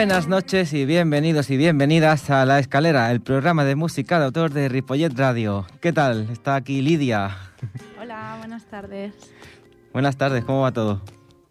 Buenas 0.00 0.28
noches 0.28 0.72
y 0.72 0.86
bienvenidos 0.86 1.50
y 1.50 1.58
bienvenidas 1.58 2.30
a 2.30 2.46
La 2.46 2.58
Escalera, 2.58 3.12
el 3.12 3.20
programa 3.20 3.66
de 3.66 3.74
música 3.74 4.18
de 4.18 4.24
autor 4.24 4.50
de 4.50 4.70
Ripollet 4.70 5.10
Radio. 5.10 5.66
¿Qué 5.82 5.92
tal? 5.92 6.30
Está 6.32 6.54
aquí 6.54 6.80
Lidia. 6.80 7.36
Hola, 8.00 8.36
buenas 8.38 8.64
tardes. 8.64 9.12
Buenas 9.92 10.16
tardes, 10.16 10.42
¿cómo 10.46 10.62
va 10.62 10.72
todo? 10.72 11.02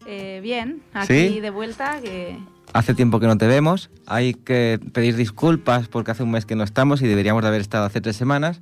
Eh, 0.08 0.40
bien, 0.42 0.82
aquí 0.96 1.40
de 1.40 1.52
vuelta. 1.52 2.02
Que... 2.02 2.40
Hace 2.74 2.96
tiempo 2.96 3.20
que 3.20 3.28
no 3.28 3.38
te 3.38 3.46
vemos, 3.46 3.92
hay 4.08 4.34
que 4.34 4.80
pedir 4.94 5.16
disculpas 5.16 5.88
porque 5.88 6.10
hace 6.10 6.24
un 6.24 6.32
mes 6.32 6.48
que 6.48 6.56
no 6.56 6.64
estamos 6.64 7.04
y 7.04 7.08
deberíamos 7.08 7.44
de 7.44 7.50
haber 7.50 7.62
estado 7.62 7.86
hace 7.86 8.02
tres 8.02 8.16
semanas. 8.16 8.62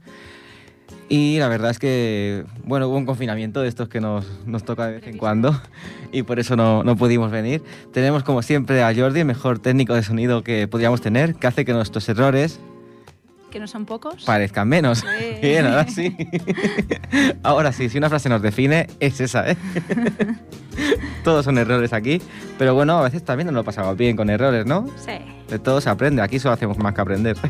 Y 1.10 1.40
la 1.40 1.48
verdad 1.48 1.72
es 1.72 1.80
que, 1.80 2.44
bueno, 2.66 2.90
hubo 2.90 2.98
un 2.98 3.06
confinamiento 3.06 3.62
de 3.62 3.70
estos 3.70 3.88
que 3.88 4.02
nos, 4.02 4.26
nos 4.46 4.64
toca 4.64 4.88
de 4.88 4.94
vez 4.94 5.08
en 5.08 5.18
cuando 5.18 5.60
y 6.12 6.24
por 6.24 6.40
eso 6.40 6.58
no, 6.58 6.84
no, 6.84 6.98
pudimos 6.98 7.32
venir. 7.32 7.64
Tenemos 7.94 8.24
como 8.24 8.42
siempre 8.42 8.84
a 8.84 8.94
Jordi, 8.94 9.22
el 9.22 9.26
mejor 9.26 9.60
técnico 9.60 9.94
de 9.94 10.04
sonido 10.04 10.44
que 10.44 10.68
podríamos 10.68 11.00
tener, 11.00 11.36
que 11.36 11.48
hace 11.48 11.64
que 11.64 11.74
nuestros 11.74 12.08
errores... 12.10 12.60
Que 13.50 13.62
no 13.62 13.68
son 13.68 13.86
pocos. 13.86 14.26
Parezcan 14.26 14.68
menos. 14.68 15.06
Bien, 15.42 15.66
ahora 15.66 15.88
sí. 15.88 16.14
ahora 17.44 17.72
sí, 17.72 17.88
si 17.88 17.98
una 17.98 18.10
frase 18.10 18.28
nos 18.28 18.42
define, 18.42 18.88
es 19.00 19.22
esa, 19.22 19.50
¿eh? 19.50 19.56
Todos 21.24 21.46
son 21.46 21.58
errores 21.58 21.94
aquí, 21.94 22.22
pero 22.58 22.74
bueno, 22.76 23.00
a 23.00 23.04
veces 23.04 23.24
también 23.24 23.48
nos 23.48 23.56
lo 23.56 23.64
pasamos 23.64 23.96
bien 23.96 24.18
con 24.18 24.30
errores, 24.30 24.66
¿no? 24.66 24.86
Sí. 24.98 25.37
De 25.50 25.59
todo 25.59 25.80
se 25.80 25.90
aprende, 25.90 26.22
aquí 26.22 26.40
solo 26.40 26.53
hacemos 26.53 26.78
más 26.78 26.94
que 26.94 27.02
aprender. 27.02 27.38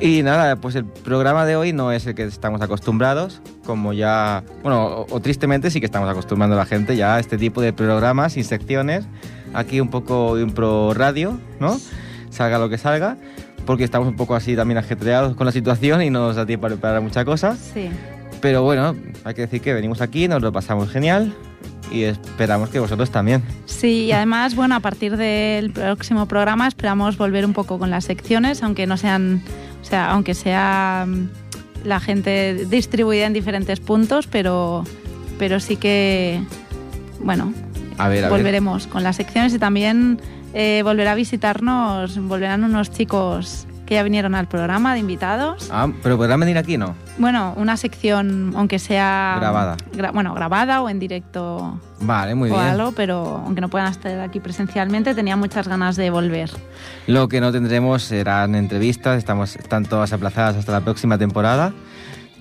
Y 0.00 0.22
nada, 0.22 0.56
pues 0.56 0.74
el 0.74 0.84
programa 0.84 1.46
de 1.46 1.56
hoy 1.56 1.72
no 1.72 1.92
es 1.92 2.06
el 2.06 2.14
que 2.14 2.24
estamos 2.24 2.60
acostumbrados, 2.60 3.40
como 3.64 3.92
ya, 3.92 4.44
bueno, 4.62 5.06
o, 5.08 5.20
tristemente 5.20 5.70
sí 5.70 5.80
que 5.80 5.86
estamos 5.86 6.08
acostumbrando 6.08 6.56
a 6.56 6.58
la 6.58 6.66
gente 6.66 6.96
ya 6.96 7.16
a 7.16 7.20
este 7.20 7.38
tipo 7.38 7.60
de 7.60 7.72
programas 7.72 8.36
y 8.36 8.44
secciones. 8.44 9.06
Aquí 9.54 9.80
un 9.80 9.88
poco 9.88 10.36
de 10.36 10.44
un 10.44 10.52
pro 10.52 10.94
radio, 10.94 11.38
¿no? 11.58 11.78
Salga 12.30 12.58
lo 12.58 12.68
que 12.68 12.76
salga, 12.76 13.16
porque 13.66 13.84
estamos 13.84 14.08
un 14.08 14.16
poco 14.16 14.34
así 14.34 14.56
también 14.56 14.78
ajetreados 14.78 15.36
con 15.36 15.46
la 15.46 15.52
situación 15.52 16.02
y 16.02 16.10
no 16.10 16.20
nos 16.20 16.36
da 16.36 16.44
tiempo 16.44 16.62
para 16.62 16.74
preparar 16.74 17.00
muchas 17.00 17.24
cosas. 17.24 17.58
Sí. 17.58 17.88
Pero 18.40 18.62
bueno, 18.62 18.94
hay 19.24 19.34
que 19.34 19.42
decir 19.42 19.60
que 19.60 19.74
venimos 19.74 20.00
aquí, 20.00 20.28
nos 20.28 20.42
lo 20.42 20.52
pasamos 20.52 20.90
genial 20.90 21.34
y 21.90 22.04
esperamos 22.04 22.68
que 22.70 22.78
vosotros 22.78 23.10
también. 23.10 23.42
Sí, 23.66 24.04
y 24.04 24.12
además, 24.12 24.54
bueno, 24.54 24.74
a 24.76 24.80
partir 24.80 25.16
del 25.16 25.70
próximo 25.70 26.26
programa 26.26 26.68
esperamos 26.68 27.16
volver 27.16 27.44
un 27.44 27.52
poco 27.52 27.78
con 27.78 27.90
las 27.90 28.04
secciones, 28.04 28.62
aunque 28.62 28.86
no 28.86 28.96
sean, 28.96 29.42
o 29.82 29.84
sea, 29.84 30.10
aunque 30.10 30.34
sea 30.34 31.06
mm, 31.06 31.28
la 31.84 32.00
gente 32.00 32.66
distribuida 32.66 33.26
en 33.26 33.32
diferentes 33.32 33.80
puntos, 33.80 34.26
pero, 34.26 34.84
pero 35.38 35.60
sí 35.60 35.76
que, 35.76 36.42
bueno, 37.20 37.52
volveremos 38.28 38.86
con 38.86 39.02
las 39.02 39.16
secciones 39.16 39.52
y 39.54 39.58
también 39.58 40.20
eh, 40.54 40.82
volverá 40.84 41.12
a 41.12 41.14
visitarnos, 41.14 42.18
volverán 42.18 42.64
unos 42.64 42.90
chicos 42.90 43.66
que 43.90 43.96
ya 43.96 44.04
vinieron 44.04 44.36
al 44.36 44.46
programa 44.46 44.94
de 44.94 45.00
invitados. 45.00 45.68
Ah, 45.72 45.88
pero 46.00 46.16
podrán 46.16 46.38
venir 46.38 46.56
aquí, 46.56 46.78
¿no? 46.78 46.94
Bueno, 47.18 47.54
una 47.56 47.76
sección, 47.76 48.52
aunque 48.54 48.78
sea... 48.78 49.38
Grabada. 49.40 49.76
bueno, 50.14 50.32
grabada 50.32 50.80
o 50.80 50.88
en 50.88 51.00
directo. 51.00 51.80
Vale, 52.00 52.36
muy 52.36 52.50
o 52.50 52.54
bien. 52.54 52.66
Algo, 52.66 52.92
pero 52.92 53.42
aunque 53.44 53.60
no 53.60 53.68
puedan 53.68 53.90
estar 53.90 54.20
aquí 54.20 54.38
presencialmente, 54.38 55.12
tenía 55.12 55.34
muchas 55.34 55.66
ganas 55.66 55.96
de 55.96 56.08
volver. 56.10 56.52
Lo 57.08 57.26
que 57.26 57.40
no 57.40 57.50
tendremos 57.50 58.04
serán 58.04 58.54
entrevistas, 58.54 59.18
estamos, 59.18 59.56
están 59.56 59.84
todas 59.84 60.12
aplazadas 60.12 60.54
hasta 60.54 60.70
la 60.70 60.82
próxima 60.82 61.18
temporada. 61.18 61.72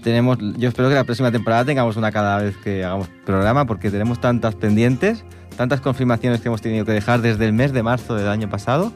Tenemos, 0.04 0.38
yo 0.56 0.70
espero 0.70 0.88
que 0.90 0.94
la 0.94 1.04
próxima 1.04 1.32
temporada 1.32 1.66
tengamos 1.66 1.98
una 1.98 2.12
cada 2.12 2.38
vez 2.44 2.56
que 2.58 2.86
hagamos 2.86 3.10
programa, 3.26 3.66
porque 3.66 3.90
tenemos 3.90 4.22
tantas 4.22 4.54
pendientes, 4.54 5.26
tantas 5.58 5.82
confirmaciones 5.82 6.42
que 6.42 6.50
hemos 6.50 6.62
tenido 6.62 6.86
que 6.86 6.92
dejar 6.92 7.22
desde 7.22 7.48
el 7.48 7.54
mes 7.54 7.74
de 7.74 7.82
marzo 7.82 8.14
del 8.14 8.28
año 8.28 8.52
pasado, 8.52 8.94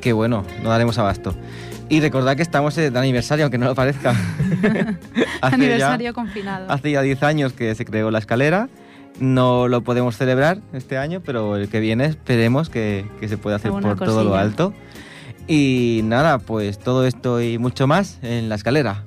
que 0.00 0.12
bueno, 0.12 0.44
no 0.62 0.68
daremos 0.68 0.96
abasto. 0.98 1.34
Y 1.90 2.00
recordad 2.00 2.36
que 2.36 2.42
estamos 2.42 2.76
de 2.76 2.86
aniversario, 2.86 3.44
aunque 3.44 3.58
no 3.58 3.66
lo 3.66 3.74
parezca. 3.74 4.14
aniversario 5.42 6.14
confinado. 6.14 6.70
Hace 6.70 6.92
ya 6.92 7.02
10 7.02 7.22
años 7.24 7.52
que 7.52 7.74
se 7.74 7.84
creó 7.84 8.12
la 8.12 8.20
escalera. 8.20 8.68
No 9.18 9.66
lo 9.66 9.82
podemos 9.82 10.16
celebrar 10.16 10.60
este 10.72 10.96
año, 10.96 11.20
pero 11.20 11.56
el 11.56 11.68
que 11.68 11.80
viene 11.80 12.06
esperemos 12.06 12.70
que, 12.70 13.04
que 13.18 13.28
se 13.28 13.36
pueda 13.36 13.56
hacer 13.56 13.72
por 13.72 13.98
todo 13.98 14.22
lo 14.22 14.36
alto. 14.36 14.72
Y 15.48 16.02
nada, 16.04 16.38
pues 16.38 16.78
todo 16.78 17.04
esto 17.04 17.42
y 17.42 17.58
mucho 17.58 17.88
más 17.88 18.20
en 18.22 18.48
la 18.48 18.54
escalera. 18.54 19.02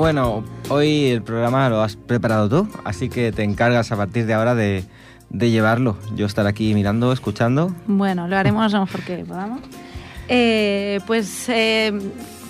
Bueno, 0.00 0.42
hoy 0.70 1.08
el 1.08 1.22
programa 1.22 1.68
lo 1.68 1.82
has 1.82 1.94
preparado 1.96 2.48
tú, 2.48 2.68
así 2.84 3.10
que 3.10 3.32
te 3.32 3.42
encargas 3.42 3.92
a 3.92 3.98
partir 3.98 4.24
de 4.24 4.32
ahora 4.32 4.54
de, 4.54 4.82
llevarlo. 5.30 5.98
Yo 6.14 6.24
estar 6.24 6.46
aquí 6.46 6.72
mirando, 6.72 7.12
escuchando. 7.12 7.74
Bueno, 7.86 8.26
lo 8.26 8.34
haremos 8.34 8.72
lo 8.72 8.80
mejor 8.80 9.02
que 9.02 9.18
podamos. 9.26 9.60
Eh, 10.26 11.00
pues 11.06 11.50
eh, 11.50 11.92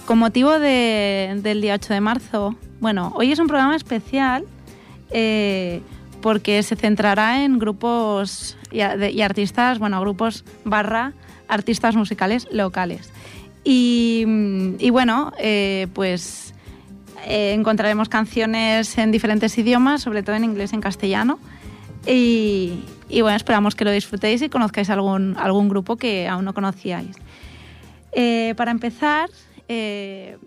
con 0.07 0.19
motivo 0.21 0.61
del 0.61 1.61
día 1.61 1.75
8 1.75 1.93
de 1.93 2.01
marzo, 2.01 2.55
bueno, 2.79 3.13
hoy 3.17 3.33
es 3.33 3.41
un 3.41 3.49
programa 3.49 3.75
especial 3.75 4.45
eh, 5.11 5.83
porque 6.23 6.63
se 6.63 6.77
centrará 6.77 7.43
en 7.43 7.59
grupos 7.59 8.57
y, 8.71 8.81
artistas, 9.23 9.81
bueno, 9.81 10.01
grupos 10.01 10.45
barra 10.65 11.15
artistas 11.49 11.97
musicales 11.97 12.47
locales. 12.53 13.11
Y, 13.65 14.25
y 14.79 14.91
bueno, 14.91 15.33
pues 15.93 16.50
eh, 17.27 17.53
encontraremos 17.53 18.09
canciones 18.09 18.97
en 18.99 19.11
diferentes 19.11 19.57
idiomas, 19.59 20.03
sobre 20.03 20.23
todo 20.23 20.37
en 20.37 20.45
inglés 20.45 20.73
y 20.73 20.77
en 20.77 20.81
castellano. 20.81 21.39
Y, 22.07 22.83
bueno, 23.11 23.37
esperamos 23.37 23.75
que 23.75 23.85
lo 23.85 23.91
disfrutéis 23.91 24.43
y 24.43 24.49
conozcáis 24.49 24.91
algún, 24.91 25.37
algún 25.37 25.69
grupo 25.69 25.97
que 25.97 26.29
aún 26.29 26.45
no 26.45 26.55
conocíais. 26.55 27.17
Eh, 28.13 28.55
para 28.57 28.71
empezar, 28.71 29.29
eh, 29.69 30.39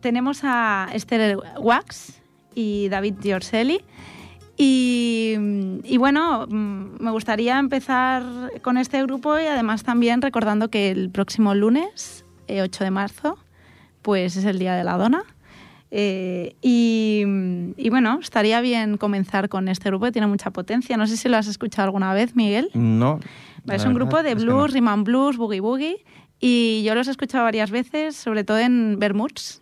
tenemos 0.00 0.40
a 0.44 0.88
Esther 0.92 1.38
Wax 1.58 2.20
y 2.54 2.88
David 2.88 3.14
Giorselli. 3.22 3.80
Y, 4.64 5.96
bueno, 5.98 6.46
mm, 6.46 7.02
me 7.02 7.10
gustaría 7.10 7.58
empezar 7.58 8.22
con 8.62 8.76
este 8.76 9.02
grupo 9.02 9.38
y 9.40 9.46
además 9.46 9.82
también 9.82 10.22
recordando 10.22 10.68
que 10.68 10.90
el 10.90 11.10
próximo 11.10 11.54
lunes, 11.54 12.24
8 12.48 12.84
de 12.84 12.90
marzo, 12.90 13.38
pues 14.02 14.36
es 14.36 14.44
el 14.44 14.58
Día 14.58 14.74
de 14.74 14.84
la 14.84 14.96
Dona. 14.98 15.24
Eh, 15.94 16.56
y, 16.62 17.22
bueno, 17.90 18.18
estaría 18.22 18.62
bien 18.62 18.96
comenzar 18.96 19.50
con 19.50 19.68
este 19.68 19.90
grupo 19.90 20.06
que 20.06 20.12
tiene 20.12 20.26
mucha 20.26 20.50
potencia. 20.50 20.96
No 20.96 21.06
sé 21.06 21.18
si 21.18 21.28
lo 21.28 21.36
has 21.36 21.46
escuchado 21.46 21.84
alguna 21.84 22.14
vez, 22.14 22.34
Miguel. 22.34 22.70
No. 22.72 23.20
Es 23.70 23.84
un 23.84 23.92
grupo 23.92 24.22
de 24.22 24.34
blues, 24.34 24.72
rhythm 24.72 25.04
blues, 25.04 25.36
boogie 25.36 25.60
boogie. 25.60 26.04
Y 26.40 26.82
yo 26.84 26.94
los 26.94 27.08
he 27.08 27.10
escuchado 27.10 27.44
varias 27.44 27.70
veces, 27.70 28.16
sobre 28.16 28.42
todo 28.42 28.58
en 28.58 28.98
Bermuds. 28.98 29.60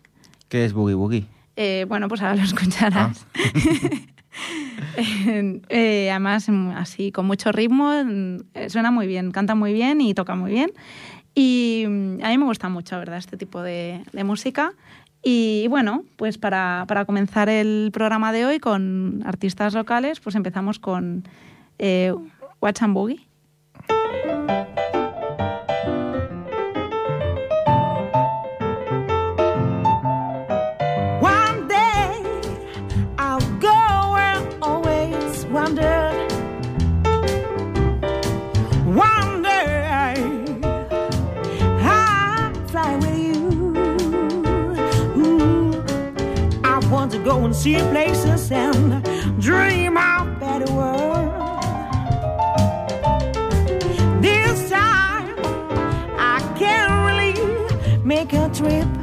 ¿Qué 0.49 0.65
es 0.65 0.73
boogie 0.73 0.95
boogie? 0.95 1.27
Eh, 1.57 1.85
bueno, 1.89 2.07
pues 2.07 2.23
ahora 2.23 2.37
lo 2.37 2.43
escucharás. 2.45 3.27
Ah. 3.35 3.41
Eh, 5.69 6.09
además, 6.11 6.49
así, 6.77 7.11
con 7.11 7.27
mucho 7.27 7.53
ritmo, 7.53 7.93
suena 8.69 8.91
muy 8.91 9.07
bien, 9.07 9.33
canta 9.33 9.55
muy 9.55 9.73
bien 9.73 10.01
y 10.01 10.15
toca 10.15 10.35
muy 10.35 10.53
bien. 10.53 10.71
Y 11.35 11.85
a 11.85 12.29
mí 12.29 12.39
me 12.39 12.45
gusta 12.45 12.69
mucho, 12.69 12.99
¿verdad?, 12.99 13.19
este 13.19 13.37
tipo 13.37 13.61
de, 13.61 14.03
de 14.13 14.25
música. 14.25 14.73
Y 15.23 15.67
bueno, 15.69 16.05
pues 16.17 16.39
para, 16.39 16.85
para, 16.89 17.05
comenzar 17.05 17.49
el 17.49 17.91
programa 17.93 18.33
de 18.33 18.47
hoy 18.47 18.59
con 18.59 19.23
artistas 19.27 19.75
locales, 19.75 20.19
pues 20.21 20.35
empezamos 20.35 20.79
con 20.79 21.25
eh, 21.79 22.15
Watch 22.61 22.83
and 22.83 22.95
Boogie. 22.95 23.30
Go 47.25 47.45
and 47.45 47.55
see 47.55 47.77
places 47.77 48.51
and 48.51 49.03
dream 49.41 49.97
of 49.97 50.41
better 50.41 50.73
world. 50.73 51.63
This 54.23 54.71
time 54.71 55.35
I 56.19 56.41
can't 56.59 56.93
really 57.07 58.05
make 58.05 58.33
a 58.33 58.49
trip. 58.51 59.00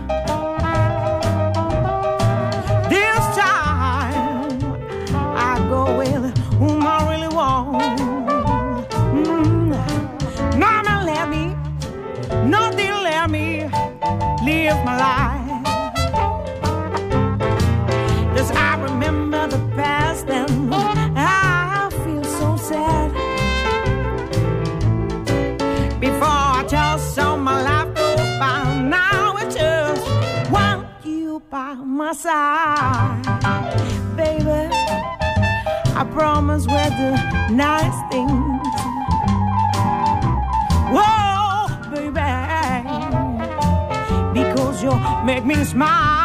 My 32.08 32.14
side, 32.14 33.22
baby. 34.16 34.70
I 35.94 36.08
promise 36.14 36.66
we'll 36.66 36.90
do 36.92 37.12
nice 37.54 38.00
things. 38.10 38.64
Whoa, 40.96 41.68
baby, 41.92 42.32
because 44.34 44.82
you 44.82 44.94
make 45.26 45.44
me 45.44 45.66
smile. 45.66 46.17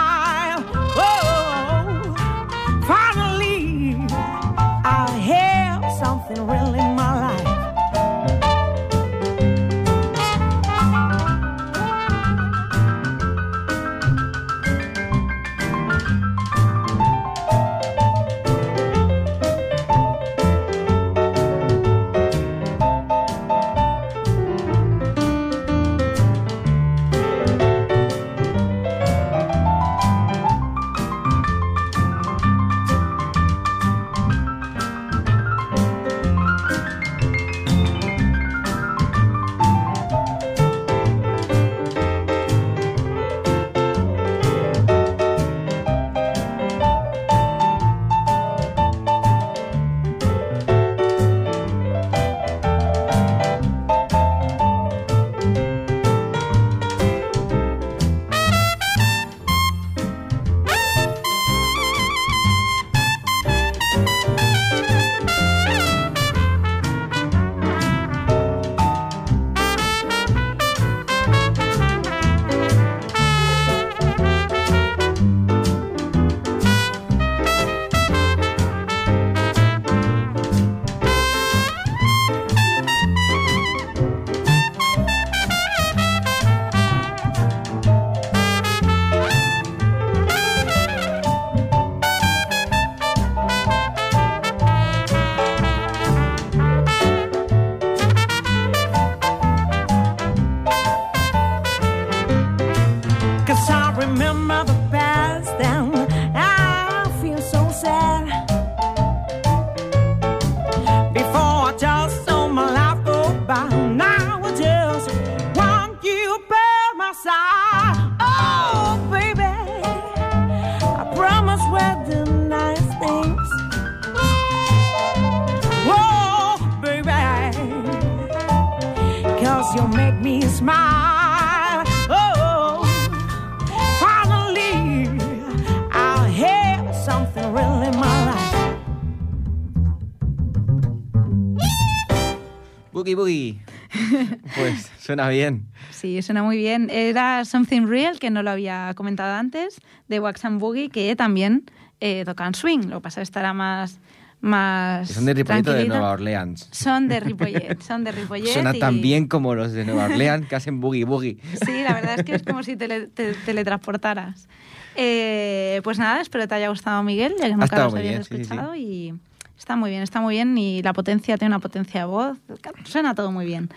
Boogie 143.03 143.15
Boogie. 143.17 143.59
Pues 144.57 144.91
suena 145.01 145.29
bien. 145.29 145.67
Sí, 145.91 146.23
suena 146.23 146.43
muy 146.43 146.57
bien. 146.57 146.89
Era 146.91 147.45
Something 147.45 147.87
Real, 147.87 148.19
que 148.19 148.31
no 148.31 148.43
lo 148.43 148.51
había 148.51 148.93
comentado 148.95 149.35
antes, 149.35 149.81
de 150.09 150.21
Wax 150.21 150.45
and 150.45 150.61
Boogie, 150.61 150.89
que 150.89 151.15
también 151.17 151.65
eh, 152.01 152.23
tocan 152.25 152.55
swing. 152.55 152.89
Lo 152.89 152.97
que 152.99 153.03
pasa 153.03 153.21
es 153.23 153.29
que 153.29 153.31
estará 153.31 153.53
más. 153.53 153.99
más 154.41 155.09
son 155.11 155.25
de 155.25 155.35
Ripolleto 155.35 155.73
de. 155.73 155.87
Nueva 155.87 156.13
Orleans. 156.13 156.69
Son 156.71 157.09
de 157.09 157.19
Ripollet, 157.21 157.81
son 157.83 158.05
de 158.05 158.13
Ripollet. 158.13 158.53
Suena 158.53 158.75
y- 158.75 158.79
tan 158.79 159.01
bien 159.03 159.27
como 159.27 159.55
los 159.55 159.73
de 159.73 159.85
Nueva 159.85 160.05
Orleans 160.05 160.47
que 160.49 160.55
hacen 160.57 160.81
Boogie 160.81 161.05
Boogie. 161.05 161.39
Sí, 161.65 161.83
la 161.83 161.95
verdad 161.95 162.19
es 162.21 162.25
que 162.25 162.35
es 162.37 162.43
como 162.45 162.63
si 162.63 162.77
tele- 162.77 163.09
te 163.09 163.33
teletransportaras. 163.35 164.49
Eh, 164.95 165.81
pues 165.85 165.99
nada, 165.99 166.21
espero 166.21 166.45
que 166.45 166.49
te 166.49 166.55
haya 166.55 166.69
gustado, 166.69 167.03
Miguel, 167.03 167.35
ya 167.39 167.47
que 167.49 167.57
nunca 167.57 167.85
los 167.85 167.95
habías 167.95 168.03
bien, 168.11 168.25
sí, 168.25 168.29
sí, 168.29 168.35
sí. 168.37 168.43
escuchado. 168.43 168.75
Y 168.77 169.15
está 169.63 169.77
muy 169.77 169.91
bien, 169.91 170.03
está 170.03 170.21
muy 170.21 170.35
bien. 170.35 170.59
Y 170.59 170.83
la 170.83 170.93
potencia 170.93 171.39
tiene 171.39 171.55
una 171.55 171.61
potencia 171.61 172.01
de 172.01 172.07
voz. 172.07 172.37
Suena 172.85 173.15
todo 173.15 173.31
muy 173.31 173.47
bien. 173.47 173.71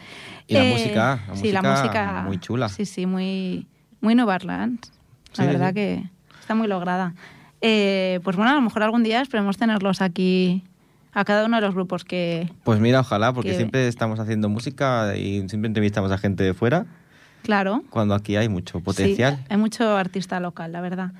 Y 0.47 0.55
la 0.55 0.63
música, 0.63 1.19
la 1.27 1.35
sí, 1.35 1.51
la 1.51 1.61
música 1.61 2.23
muy 2.25 2.39
chula. 2.39 2.69
Sí, 2.69 2.85
sí, 2.85 3.05
muy, 3.05 3.67
muy 4.01 4.15
Nueva 4.15 4.35
Orleans. 4.35 4.91
La 5.37 5.43
Sí, 5.43 5.47
verdad 5.51 5.67
sí. 5.69 5.73
que 5.75 6.03
está 6.41 6.55
muy 6.55 6.67
lograda. 6.67 7.13
Eh, 7.61 8.19
pues 8.23 8.35
bueno, 8.35 8.51
a 8.51 8.55
lo 8.55 8.61
mejor 8.61 8.81
algún 8.83 9.03
día 9.03 9.21
esperemos 9.21 9.57
tenerlos 9.57 10.01
aquí 10.01 10.63
a 11.13 11.23
cada 11.23 11.45
uno 11.45 11.57
de 11.57 11.61
los 11.61 11.75
grupos 11.75 12.03
que, 12.03 12.51
Pues 12.63 12.79
mira, 12.79 12.99
ojalá, 13.01 13.31
porque 13.31 13.51
Que- 13.51 13.55
siempre 13.57 13.87
estamos 13.87 14.19
haciendo 14.19 14.49
música 14.49 15.15
y 15.15 15.47
siempre 15.47 15.67
entrevistamos 15.67 16.11
a 16.11 16.17
gente 16.17 16.43
de 16.43 16.53
fuera, 16.55 16.85
claro, 17.43 17.83
cuando 17.91 18.15
aquí 18.15 18.35
hay 18.35 18.49
mucho 18.49 18.79
potencial. 18.81 19.35
Sí, 19.37 19.43
hay 19.49 19.57
mucho 19.57 19.95
artista 19.95 20.39
local, 20.39 20.71
la 20.71 20.81
verdad. 20.81 21.11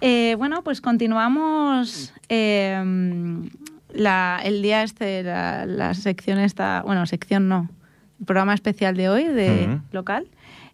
Eh, 0.00 0.34
bueno, 0.38 0.62
pues 0.62 0.80
continuamos 0.80 2.12
eh, 2.28 2.82
la- 3.96 4.40
el 4.44 4.62
día 4.62 4.82
este, 4.82 5.22
la, 5.22 5.66
la 5.66 5.94
sección 5.94 6.38
esta, 6.38 6.82
bueno, 6.82 7.06
sección 7.06 7.48
no, 7.48 7.68
el 8.20 8.26
programa 8.26 8.54
especial 8.54 8.96
de 8.96 9.08
hoy 9.08 9.24
de 9.24 9.66
Ujú. 9.68 9.80
local, 9.92 10.26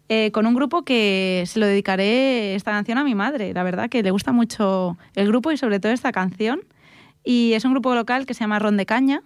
eh, 0.09 0.31
con 0.31 0.45
un 0.45 0.53
grupo 0.53 0.83
que 0.83 1.43
se 1.47 1.59
lo 1.59 1.65
dedicaré 1.65 2.55
esta 2.55 2.71
canción 2.71 2.97
a 2.97 3.03
mi 3.03 3.15
madre, 3.15 3.53
la 3.53 3.63
verdad 3.63 3.89
que 3.89 4.03
le 4.03 4.11
gusta 4.11 4.31
mucho 4.31 4.97
el 5.15 5.27
grupo 5.27 5.51
y 5.51 5.57
sobre 5.57 5.79
todo 5.79 5.91
esta 5.91 6.11
canción. 6.11 6.61
Y 7.23 7.53
es 7.53 7.63
un 7.63 7.71
grupo 7.71 7.95
local 7.95 8.25
que 8.25 8.33
se 8.33 8.41
llama 8.41 8.59
Ron 8.59 8.75
de 8.75 8.85
Caña. 8.85 9.21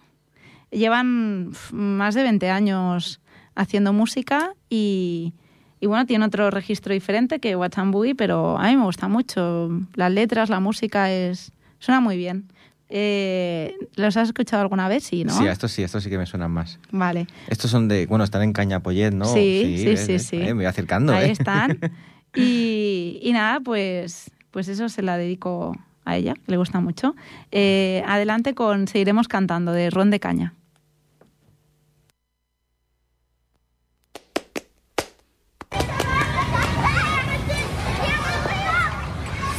Llevan 0.69 1.51
más 1.71 2.13
de 2.13 2.23
20 2.23 2.49
años 2.49 3.19
haciendo 3.55 3.93
música 3.93 4.53
y, 4.69 5.33
y 5.79 5.87
bueno, 5.87 6.05
tiene 6.05 6.25
otro 6.25 6.51
registro 6.51 6.93
diferente 6.93 7.39
que 7.39 7.55
Boogie, 7.91 8.13
pero 8.15 8.57
a 8.59 8.67
mí 8.67 8.75
me 8.77 8.83
gusta 8.83 9.07
mucho. 9.07 9.69
Las 9.95 10.11
letras, 10.11 10.49
la 10.49 10.59
música, 10.59 11.11
es 11.11 11.51
suena 11.79 12.01
muy 12.01 12.17
bien. 12.17 12.45
Eh, 12.89 13.75
¿Los 13.95 14.15
has 14.17 14.29
escuchado 14.29 14.61
alguna 14.61 14.87
vez? 14.87 15.03
Sí, 15.03 15.23
¿no? 15.23 15.37
Sí, 15.37 15.45
a 15.47 15.51
estos 15.51 15.71
sí, 15.71 15.83
estos 15.83 16.03
sí 16.03 16.09
que 16.09 16.17
me 16.17 16.25
suenan 16.25 16.51
más. 16.51 16.79
Vale. 16.91 17.27
Estos 17.49 17.69
son 17.71 17.87
de, 17.87 18.05
bueno, 18.05 18.23
están 18.23 18.43
en 18.43 18.53
Cañapollet, 18.53 19.11
¿no? 19.11 19.25
Sí, 19.25 19.77
sí, 19.77 19.85
ves, 19.85 20.05
sí, 20.05 20.11
ves, 20.13 20.25
sí. 20.25 20.35
eh, 20.37 20.45
me 20.47 20.53
voy 20.53 20.65
acercando, 20.65 21.13
Ahí 21.13 21.29
¿eh? 21.29 21.31
están. 21.31 21.79
Y, 22.35 23.19
y 23.23 23.31
nada, 23.31 23.61
pues, 23.61 24.29
pues 24.51 24.67
eso 24.67 24.89
se 24.89 25.01
la 25.01 25.17
dedico 25.17 25.75
a 26.05 26.17
ella, 26.17 26.35
que 26.35 26.51
le 26.51 26.57
gusta 26.57 26.79
mucho. 26.79 27.15
Eh, 27.51 28.03
adelante 28.05 28.53
con 28.53 28.87
Seguiremos 28.87 29.27
cantando 29.27 29.71
de 29.71 29.89
Ron 29.89 30.11
de 30.11 30.19
Caña. 30.19 30.53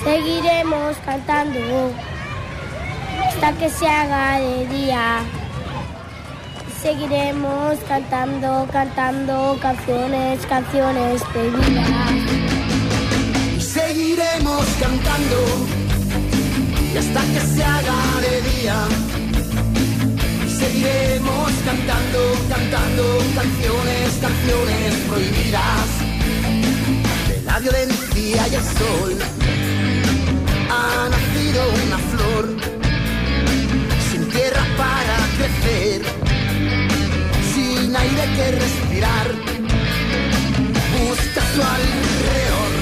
Seguiremos 0.04 0.97
cantando 1.04 1.58
hasta 3.40 3.52
que 3.57 3.71
se 3.71 3.87
haga 3.87 4.40
de 4.40 4.66
día. 4.66 5.21
Seguiremos 6.83 7.78
cantando, 7.87 8.66
cantando 8.73 9.57
canciones, 9.61 10.45
canciones 10.47 11.23
de 11.33 11.42
vida. 11.50 11.87
cantando 14.80 15.40
y 16.92 16.97
hasta 16.97 17.21
que 17.21 17.40
se 17.54 17.62
haga 17.62 17.99
de 18.26 18.42
día. 18.50 18.76
Seguiremos 20.59 21.52
cantando, 21.64 22.21
cantando 22.49 23.04
canciones, 23.37 24.18
canciones 24.21 24.95
prohibidas. 25.09 25.88
De 27.28 27.42
la 27.42 27.59
violencia 27.61 28.49
y 28.49 28.54
el 28.54 28.64
sol 28.64 29.16
ha 30.71 31.09
nacido 31.09 31.62
una 31.87 31.99
flor 31.99 32.77
para 34.78 35.16
crecer, 35.37 36.00
sin 37.52 37.97
aire 37.97 38.25
que 38.37 38.47
respirar. 38.64 39.26
Busca 40.99 41.40
su 41.54 41.61
alrededor 41.76 42.73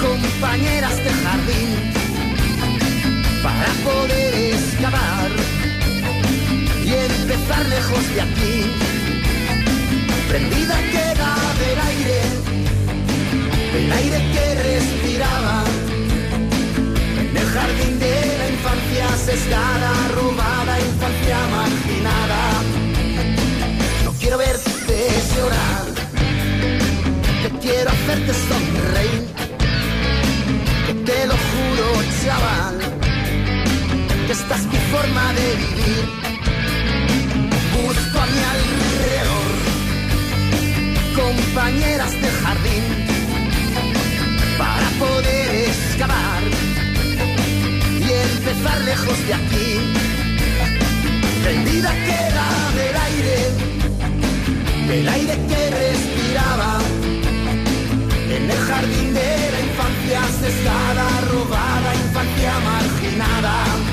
compañeras 0.00 0.96
de 1.04 1.12
jardín 1.24 1.70
para 3.42 3.70
poder 3.84 4.34
excavar 4.54 5.30
y 6.84 6.88
empezar 6.92 7.66
lejos 7.66 8.14
de 8.14 8.20
aquí. 8.22 8.56
Prendida 10.28 10.69
sesgada, 19.30 19.92
robada, 20.16 20.80
infancia 20.80 21.38
marginada. 21.56 22.40
No 24.04 24.12
quiero 24.18 24.38
verte 24.38 24.96
llorar, 25.34 25.84
que 27.42 27.48
quiero 27.64 27.90
hacerte 27.90 28.32
sonreír. 28.48 29.22
Te 31.06 31.26
lo 31.26 31.36
juro, 31.48 31.86
chaval, 32.22 32.78
que 34.26 34.32
esta 34.32 34.54
es 34.56 34.64
mi 34.66 34.78
forma 34.92 35.24
de 35.38 35.46
vivir. 35.62 36.04
Busco 37.74 38.18
a 38.20 38.26
mi 38.26 38.42
alrededor 38.54 39.50
compañeras 41.16 42.12
de 42.22 42.28
jardín 42.42 42.99
empezar 48.50 48.80
lejos 48.82 49.26
de 49.26 49.34
aquí. 49.34 49.78
Prendida 51.42 51.92
queda 51.92 52.46
del 52.74 52.96
aire, 52.96 53.36
del 54.88 55.08
aire 55.08 55.38
que 55.48 55.70
respiraba 55.70 56.78
en 58.28 58.50
el 58.50 58.58
jardín 58.58 59.14
de 59.14 59.50
la 59.52 59.60
infancia 59.60 60.20
cesada, 60.40 61.20
robada, 61.32 61.94
infancia 61.94 62.52
marginada. 62.60 63.89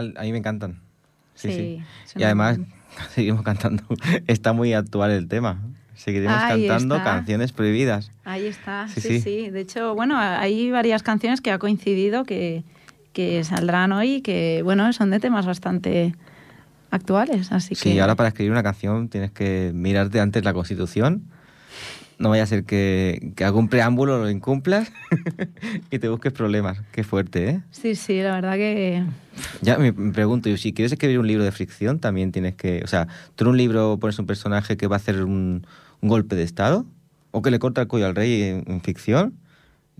Genial, 0.00 0.14
a 0.18 0.22
mí 0.22 0.32
me 0.32 0.38
encantan. 0.38 0.80
Sí, 1.34 1.50
Sí, 2.04 2.18
Y 2.18 2.22
además, 2.24 2.58
seguimos 3.14 3.42
cantando. 3.42 3.84
Está 4.26 4.52
muy 4.52 4.72
actual 4.74 5.10
el 5.10 5.28
tema. 5.28 5.60
Seguiremos 5.94 6.42
Ahí 6.42 6.66
cantando 6.66 6.96
está. 6.96 7.10
canciones 7.10 7.52
prohibidas. 7.52 8.10
Ahí 8.24 8.46
está, 8.46 8.88
Sí, 8.88 9.00
sí, 9.00 9.08
sí. 9.08 9.20
sí, 9.20 9.50
De 9.50 9.60
hecho, 9.60 9.94
bueno, 9.94 10.16
hay 10.18 10.70
varias 10.70 11.02
canciones 11.02 11.40
que 11.42 11.50
ha 11.50 11.58
coincidido 11.58 12.24
que, 12.24 12.64
que 13.12 13.44
saldrán 13.44 13.92
hoy 13.92 14.14
y 14.16 14.20
que, 14.22 14.62
bueno, 14.64 14.90
son 14.94 15.10
de 15.10 15.20
temas 15.20 15.44
bastante 15.46 16.14
actuales, 16.90 17.52
así 17.52 17.74
Sí, 17.74 17.92
que... 17.94 18.00
ahora 18.00 18.16
para 18.16 18.28
escribir 18.30 18.50
una 18.50 18.62
canción 18.62 19.08
tienes 19.08 19.30
que 19.30 19.72
mirarte 19.74 20.20
antes 20.20 20.44
la 20.44 20.52
Constitución. 20.52 21.22
No 22.20 22.28
vaya 22.28 22.42
a 22.42 22.46
ser 22.46 22.64
que, 22.64 23.32
que 23.34 23.44
algún 23.44 23.68
preámbulo 23.68 24.18
lo 24.18 24.28
incumplas 24.28 24.92
y 25.90 25.98
te 25.98 26.08
busques 26.08 26.32
problemas. 26.32 26.82
Qué 26.92 27.02
fuerte, 27.02 27.48
¿eh? 27.48 27.60
Sí, 27.70 27.94
sí, 27.94 28.20
la 28.20 28.34
verdad 28.34 28.54
que... 28.54 29.02
Ya 29.62 29.78
me 29.78 29.92
pregunto, 29.92 30.50
y 30.50 30.58
si 30.58 30.74
quieres 30.74 30.92
escribir 30.92 31.18
un 31.18 31.26
libro 31.26 31.44
de 31.44 31.50
fricción, 31.50 31.98
también 31.98 32.30
tienes 32.30 32.54
que... 32.54 32.82
O 32.84 32.86
sea, 32.86 33.08
tú 33.36 33.44
en 33.44 33.50
un 33.50 33.56
libro 33.56 33.98
pones 33.98 34.18
un 34.18 34.26
personaje 34.26 34.76
que 34.76 34.86
va 34.86 34.96
a 34.96 34.98
hacer 34.98 35.24
un, 35.24 35.66
un 36.02 36.08
golpe 36.10 36.36
de 36.36 36.42
Estado 36.42 36.84
o 37.30 37.40
que 37.40 37.50
le 37.50 37.58
corta 37.58 37.80
el 37.80 37.88
cuello 37.88 38.06
al 38.06 38.14
rey 38.14 38.42
en, 38.42 38.64
en 38.66 38.82
ficción, 38.82 39.34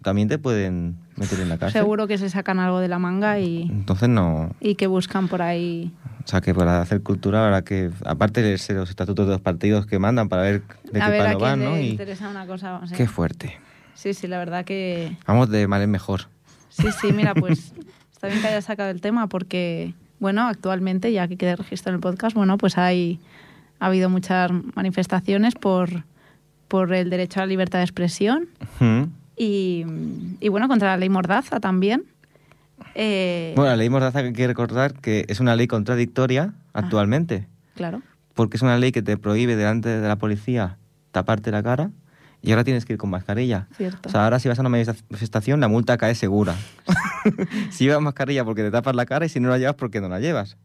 también 0.02 0.28
te 0.28 0.38
pueden 0.38 0.96
meterle 1.16 1.44
en 1.44 1.48
la 1.50 1.58
cárcel. 1.58 1.80
Seguro 1.80 2.06
que 2.06 2.18
se 2.18 2.30
sacan 2.30 2.58
algo 2.58 2.80
de 2.80 2.88
la 2.88 2.98
manga 2.98 3.38
y, 3.38 3.62
Entonces 3.62 4.08
no... 4.08 4.54
y 4.60 4.74
que 4.74 4.86
buscan 4.86 5.28
por 5.28 5.42
ahí. 5.42 5.92
O 6.30 6.32
sea, 6.32 6.40
que 6.40 6.54
para 6.54 6.80
hacer 6.80 7.02
cultura 7.02 7.44
habrá 7.44 7.62
que... 7.62 7.90
Aparte 8.04 8.40
de 8.40 8.56
ser 8.56 8.76
los 8.76 8.88
estatutos 8.88 9.26
de 9.26 9.32
los 9.32 9.40
partidos 9.40 9.84
que 9.84 9.98
mandan 9.98 10.28
para 10.28 10.42
ver 10.42 10.62
de 10.92 11.02
a 11.02 11.06
qué 11.06 11.10
ver 11.10 11.24
palo 11.24 11.38
van, 11.40 11.64
¿no? 11.64 11.76
Y 11.76 11.88
interesa 11.88 12.28
una 12.28 12.46
cosa. 12.46 12.80
qué 12.96 13.08
fuerte. 13.08 13.58
Sí, 13.94 14.14
sí, 14.14 14.28
la 14.28 14.38
verdad 14.38 14.64
que. 14.64 15.16
Vamos 15.26 15.50
de 15.50 15.66
mal 15.66 15.82
en 15.82 15.90
mejor. 15.90 16.28
Sí, 16.68 16.86
sí, 17.00 17.12
mira, 17.12 17.34
pues 17.34 17.74
está 18.12 18.28
bien 18.28 18.40
que 18.40 18.46
hayas 18.46 18.64
sacado 18.64 18.90
el 18.90 19.00
tema 19.00 19.26
porque, 19.26 19.92
bueno, 20.20 20.46
actualmente, 20.46 21.10
ya 21.10 21.26
que 21.26 21.36
quede 21.36 21.56
registro 21.56 21.90
en 21.90 21.96
el 21.96 22.00
podcast, 22.00 22.36
bueno, 22.36 22.58
pues 22.58 22.78
hay 22.78 23.18
ha 23.80 23.86
habido 23.86 24.08
muchas 24.08 24.52
manifestaciones 24.76 25.56
por, 25.56 26.04
por 26.68 26.94
el 26.94 27.10
derecho 27.10 27.40
a 27.40 27.42
la 27.42 27.48
libertad 27.48 27.80
de 27.80 27.86
expresión 27.86 28.48
y, 29.36 29.84
y 30.38 30.48
bueno, 30.48 30.68
contra 30.68 30.90
la 30.90 30.96
ley 30.96 31.08
Mordaza 31.08 31.58
también. 31.58 32.04
Eh, 32.94 33.52
Bueno, 33.56 33.70
la 33.70 33.76
ley 33.76 33.88
Mordaza 33.90 34.20
que 34.22 34.28
hay 34.28 34.32
que 34.32 34.46
recordar 34.46 34.94
que 34.94 35.24
es 35.28 35.40
una 35.40 35.56
ley 35.56 35.66
contradictoria 35.66 36.54
actualmente, 36.72 37.46
Claro, 37.74 38.02
porque 38.34 38.56
es 38.56 38.62
una 38.62 38.76
ley 38.78 38.92
que 38.92 39.02
te 39.02 39.16
prohíbe 39.16 39.56
delante 39.56 39.88
de 39.88 40.06
la 40.08 40.16
policía 40.16 40.78
taparte 41.12 41.50
la 41.50 41.62
cara 41.62 41.90
y 42.42 42.50
ahora 42.52 42.64
tienes 42.64 42.84
que 42.84 42.94
ir 42.94 42.98
con 42.98 43.10
mascarilla. 43.10 43.66
cierto. 43.76 44.08
O 44.08 44.12
sea, 44.12 44.24
ahora 44.24 44.38
si 44.38 44.48
vas 44.48 44.58
a 44.58 44.62
una 44.62 44.70
manifestación 44.70 45.60
la 45.60 45.68
multa 45.68 45.98
cae 45.98 46.14
segura. 46.14 46.56
si 47.70 47.84
llevas 47.84 48.00
mascarilla 48.02 48.44
porque 48.44 48.62
te 48.62 48.70
tapas 48.70 48.94
la 48.94 49.04
cara 49.06 49.26
y 49.26 49.28
si 49.28 49.40
no 49.40 49.48
la 49.50 49.58
llevas 49.58 49.74
porque 49.74 50.00
no 50.00 50.08
la 50.08 50.20
llevas. 50.20 50.56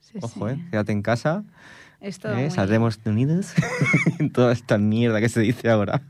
Sí, 0.00 0.18
Ojo, 0.20 0.48
sí. 0.48 0.54
¿eh? 0.56 0.64
Quédate 0.70 0.92
en 0.92 1.00
casa, 1.02 1.44
¿eh? 2.00 2.12
saldremos 2.50 2.98
unidos. 3.06 3.52
Toda 4.34 4.52
esta 4.52 4.76
mierda 4.78 5.20
que 5.20 5.28
se 5.28 5.40
dice 5.40 5.70
ahora. 5.70 6.02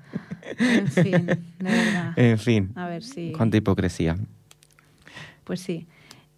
En 0.59 0.89
fin, 0.89 1.13
de 1.27 1.39
verdad. 1.59 2.13
En 2.17 2.39
fin, 2.39 2.73
A 2.75 2.89
ver 2.89 3.03
si... 3.05 3.33
cuánta 3.33 3.57
hipocresía. 3.59 4.17
Pues 5.45 5.61
sí. 5.61 5.87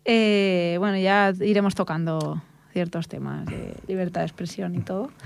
Eh, 0.05 0.77
bueno, 0.79 0.99
ya 0.99 1.33
iremos 1.41 1.75
tocando 1.75 2.43
ciertos 2.73 3.09
temas 3.09 3.47
de 3.47 3.75
libertad 3.87 4.21
de 4.21 4.27
expresión 4.27 4.75
y 4.75 4.81
todo. 4.81 5.11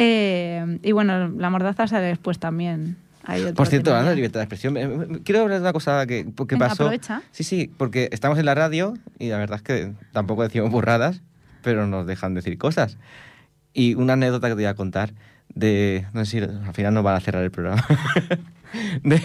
Eh, 0.00 0.78
y 0.84 0.92
bueno, 0.92 1.28
la 1.28 1.50
mordaza 1.50 1.88
sale 1.88 2.06
después 2.06 2.38
también. 2.38 2.96
Por 3.56 3.66
cierto, 3.66 3.90
hablando 3.90 4.10
de 4.10 4.16
libertad 4.16 4.38
de 4.38 4.44
expresión, 4.44 4.76
eh, 4.76 5.20
quiero 5.24 5.40
hablar 5.40 5.58
de 5.58 5.62
una 5.64 5.72
cosa 5.72 6.06
que, 6.06 6.24
que 6.24 6.56
pasó. 6.56 6.84
aprovecha. 6.84 7.22
Sí, 7.32 7.42
sí, 7.42 7.72
porque 7.76 8.08
estamos 8.12 8.38
en 8.38 8.46
la 8.46 8.54
radio 8.54 8.94
y 9.18 9.30
la 9.30 9.38
verdad 9.38 9.56
es 9.56 9.62
que 9.62 9.92
tampoco 10.12 10.44
decimos 10.44 10.70
burradas, 10.70 11.20
pero 11.62 11.88
nos 11.88 12.06
dejan 12.06 12.34
decir 12.34 12.56
cosas. 12.58 12.96
Y 13.72 13.96
una 13.96 14.12
anécdota 14.12 14.46
que 14.46 14.52
te 14.52 14.62
voy 14.62 14.64
a 14.66 14.74
contar 14.74 15.14
de. 15.52 16.06
No 16.12 16.24
sé 16.24 16.30
si 16.30 16.38
al 16.44 16.74
final 16.74 16.94
nos 16.94 17.02
van 17.02 17.16
a 17.16 17.20
cerrar 17.20 17.42
el 17.42 17.50
programa. 17.50 17.84
de, 19.02 19.20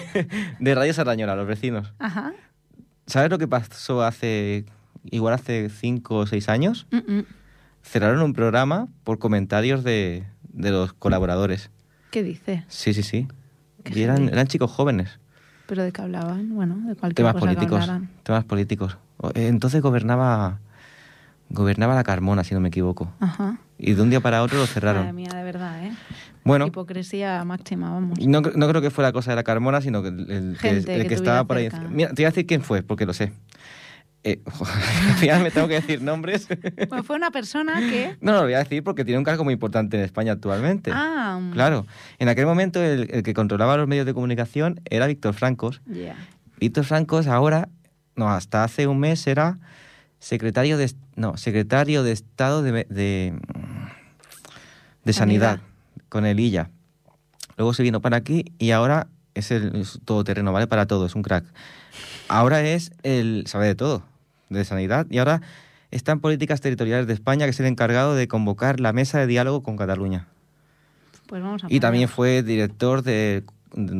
de 0.60 0.76
Radio 0.76 0.94
Sardañola, 0.94 1.36
los 1.36 1.48
vecinos. 1.48 1.94
Ajá. 2.00 2.34
¿Sabes 3.08 3.30
lo 3.30 3.38
que 3.38 3.48
pasó 3.48 4.04
hace. 4.04 4.66
igual 5.12 5.34
hace 5.34 5.70
cinco 5.70 6.18
o 6.18 6.28
seis 6.28 6.50
años? 6.50 6.88
Mm, 6.92 6.98
mm. 7.20 7.26
Cerraron 7.84 8.22
un 8.22 8.34
programa 8.34 8.88
por 9.04 9.20
comentarios 9.20 9.84
de, 9.84 10.26
de 10.44 10.72
los 10.72 10.94
colaboradores. 10.94 11.70
¿Qué 12.12 12.24
dice? 12.24 12.64
Sí, 12.70 12.94
sí, 12.94 13.04
sí. 13.04 13.28
Y 13.86 14.02
eran, 14.02 14.30
eran 14.30 14.48
chicos 14.48 14.72
jóvenes. 14.72 15.20
¿Pero 15.66 15.84
de 15.84 15.92
qué 15.92 16.02
hablaban? 16.02 16.54
Bueno, 16.56 16.76
de 16.88 16.96
cualquier 16.96 17.16
temas 17.16 17.34
cosa 17.34 17.46
políticos 17.46 17.92
temas 18.24 18.44
políticos 18.46 18.98
eh, 19.34 19.48
entonces 19.48 19.82
gobernaba 19.82 20.60
gobernaba 21.54 21.96
la 21.96 22.04
Carmona 22.04 22.44
si 22.44 22.54
no 22.54 22.60
me 22.60 22.68
equivoco 22.68 23.12
Ajá. 23.20 23.58
y 23.78 23.94
de 23.94 24.02
un 24.02 24.10
día 24.10 24.20
para 24.20 24.44
otro 24.44 24.58
lo 24.58 24.64
Madre 24.64 24.74
cerraron 24.74 25.16
mía, 25.16 25.30
de 25.34 25.44
verdad, 25.44 25.86
¿eh? 25.86 25.92
bueno 26.44 26.68
Hipocresía 26.68 27.44
máxima, 27.46 27.90
vamos. 27.92 28.20
no, 28.20 28.42
no 28.42 28.68
creo 28.68 28.82
que 28.82 28.90
fuera 28.92 29.12
cosa 29.14 29.32
de 29.32 29.36
la 29.38 29.44
Carmona 29.44 29.80
sino 29.82 30.02
que 30.02 30.10
el, 30.10 30.30
el 30.30 30.58
que, 30.60 30.70
Gente 30.70 30.96
el 30.96 31.02
que 31.04 31.08
que 31.10 31.14
estaba 31.16 31.46
por 31.46 31.58
ahí 31.58 31.70
cerca. 31.70 31.88
mira 31.90 32.10
te 32.10 32.16
voy 32.22 32.26
a 32.26 32.30
decir 32.30 32.46
quién 32.46 32.62
fue 32.62 32.84
porque 32.84 33.06
lo 33.06 33.14
sé 33.14 33.32
Eh, 34.26 34.40
al 34.46 35.16
final 35.18 35.44
me 35.44 35.52
tengo 35.52 35.68
que 35.68 35.76
decir 35.76 36.02
nombres 36.02 36.48
Bueno, 36.88 37.04
fue 37.08 37.16
una 37.18 37.30
persona 37.30 37.80
que... 37.82 38.16
no, 38.22 38.32
no 38.32 38.38
lo 38.40 38.44
voy 38.46 38.54
a 38.54 38.60
decir 38.60 38.82
porque 38.84 39.04
tiene 39.04 39.18
un 39.18 39.26
cargo 39.26 39.44
muy 39.44 39.54
importante 39.54 39.98
en 39.98 40.04
España 40.04 40.32
actualmente 40.32 40.92
Ah, 40.94 41.40
claro 41.52 41.86
en 42.20 42.30
aquel 42.30 42.46
momento 42.46 42.82
el, 42.82 43.10
el 43.12 43.22
que 43.24 43.34
controlaba 43.34 43.76
los 43.78 43.88
medios 43.88 44.06
de 44.06 44.14
comunicación 44.14 44.80
era 44.90 45.08
Víctor 45.08 45.34
Francos 45.34 45.82
ya. 45.86 46.16
Víctor 46.58 46.86
Francos 46.86 47.28
ahora, 47.28 47.68
no, 48.16 48.30
hasta 48.30 48.64
hace 48.64 48.88
un 48.88 49.00
mes 49.00 49.28
era 49.28 49.60
secretario 50.24 50.78
de, 50.78 50.90
no, 51.18 51.36
secretario 51.36 52.02
de 52.02 52.14
Estado 52.14 52.64
de, 52.64 52.72
de, 52.72 53.34
de 55.04 55.14
Sanidad. 55.14 55.58
Sanidad, 55.58 55.60
con 56.08 56.26
el 56.26 56.40
ILLA. 56.40 56.70
Luego 57.58 57.74
se 57.74 57.84
vino 57.84 58.00
para 58.00 58.18
aquí 58.18 58.46
y 58.58 58.72
ahora 58.72 59.08
es 59.34 59.52
el 59.52 59.76
es 59.76 60.00
todoterreno, 60.06 60.54
¿vale? 60.54 60.66
Para 60.68 60.86
todo, 60.86 61.06
es 61.06 61.16
un 61.16 61.24
crack. 61.24 61.44
Ahora 62.30 62.62
es 62.62 62.94
el, 63.04 63.44
sabe 63.48 63.68
de 63.68 63.76
todo, 63.76 64.04
de 64.50 64.64
Sanidad, 64.64 65.08
y 65.10 65.18
ahora 65.18 65.42
está 65.92 66.14
en 66.14 66.22
Políticas 66.22 66.62
Territoriales 66.62 67.06
de 67.06 67.14
España, 67.14 67.46
que 67.46 67.50
es 67.50 67.60
el 67.60 67.66
encargado 67.66 68.16
de 68.16 68.30
convocar 68.30 68.80
la 68.80 68.94
mesa 68.94 69.20
de 69.20 69.28
diálogo 69.28 69.62
con 69.62 69.76
Cataluña. 69.76 70.28
Pues 71.28 71.44
vamos 71.44 71.66
a 71.66 71.68
Y 71.70 71.82
también 71.82 72.08
fue 72.08 72.44
director 72.44 73.04
de 73.04 73.44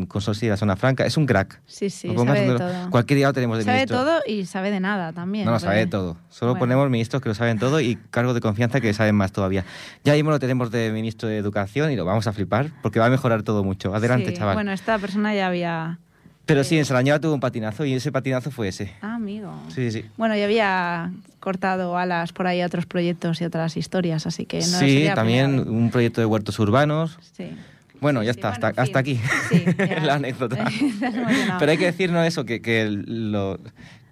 Consorcio 0.08 0.48
de 0.48 0.52
la 0.52 0.58
Zona 0.58 0.76
Franca. 0.76 1.06
Es 1.06 1.18
un 1.18 1.26
crack. 1.26 1.60
Sí, 1.66 1.90
sí, 1.90 2.14
sabe 2.16 2.42
de 2.48 2.58
todo. 2.58 2.90
Cualquier 2.92 3.18
día 3.18 3.28
lo 3.28 3.34
tenemos 3.34 3.58
de 3.58 3.64
Sabe 3.64 3.78
ministro. 3.78 3.98
todo 4.00 4.20
y 4.28 4.46
sabe 4.46 4.70
de 4.72 4.80
nada 4.80 5.14
también. 5.14 5.46
No, 5.46 5.52
no, 5.52 5.56
porque- 5.58 5.66
sabe 5.66 5.80
de 5.80 5.88
todo. 5.88 6.18
Solo 6.30 6.52
Bueno. 6.54 6.60
ponemos 6.60 6.90
ministros 6.90 7.22
que 7.22 7.30
lo 7.30 7.36
saben 7.36 7.58
todo 7.60 7.80
y 7.82 7.96
cargos 8.12 8.36
de 8.36 8.42
confianza 8.42 8.80
que 8.82 8.94
saben 8.94 9.16
más 9.16 9.32
todavía. 9.32 9.66
Ya 10.04 10.14
mismo 10.14 10.30
lo 10.32 10.40
tenemos 10.40 10.70
de 10.72 10.92
ministro 10.92 11.28
de 11.28 11.38
Educación 11.38 11.92
y 11.92 11.96
lo 11.96 12.06
vamos 12.06 12.28
a 12.28 12.34
flipar 12.34 12.72
porque 12.82 13.00
va 13.00 13.08
a 13.08 13.10
mejorar 13.10 13.44
todo 13.44 13.64
mucho. 13.64 13.96
Adelante, 13.96 14.30
Sí, 14.32 14.38
chaval. 14.38 14.56
Bueno, 14.56 14.72
esta 14.72 15.00
persona 15.00 15.34
ya 15.34 15.48
había... 15.48 16.00
Pero 16.46 16.66
sí, 16.66 16.78
en 16.78 16.84
Sarañola 16.84 17.22
tuvo 17.22 17.34
un 17.36 17.40
patinazo 17.40 17.86
y 17.86 17.94
ese 17.94 18.12
patinazo 18.12 18.52
fue 18.52 18.68
ese. 18.68 18.92
Ah, 19.02 19.16
amigo. 19.16 19.50
Sí, 19.70 19.92
sí. 19.92 20.04
Bueno, 20.18 20.36
ya 20.36 20.44
había 20.44 21.12
cortado 21.40 21.98
alas 21.98 22.34
por 22.34 22.48
ahí 22.48 22.60
a 22.62 22.66
otros 22.66 22.86
proyectos 22.86 23.40
y 23.40 23.46
otras 23.46 23.78
historias, 23.78 24.28
así 24.28 24.46
que 24.46 24.58
no 24.58 24.64
sí, 24.66 24.72
sería 24.74 25.14
también 25.16 25.58
un 25.70 25.90
proyecto 25.90 26.20
de 26.20 26.26
huertos 26.26 26.60
urbanos. 26.60 27.18
Sí. 27.32 27.56
Bueno, 28.04 28.20
Sí, 28.20 28.26
ya 28.26 28.32
está, 28.32 28.50
hasta, 28.50 28.68
hasta 28.76 29.00
aquí. 29.00 29.20
Sí, 29.50 29.66
la 30.04 30.16
anécdota. 30.16 30.64
Pero 31.60 31.72
hay 31.72 31.78
que 31.80 31.86
decir 31.86 32.12
no 32.12 32.24
eso, 32.24 32.46
que, 32.46 32.62
que, 32.62 32.88
lo, 32.88 33.60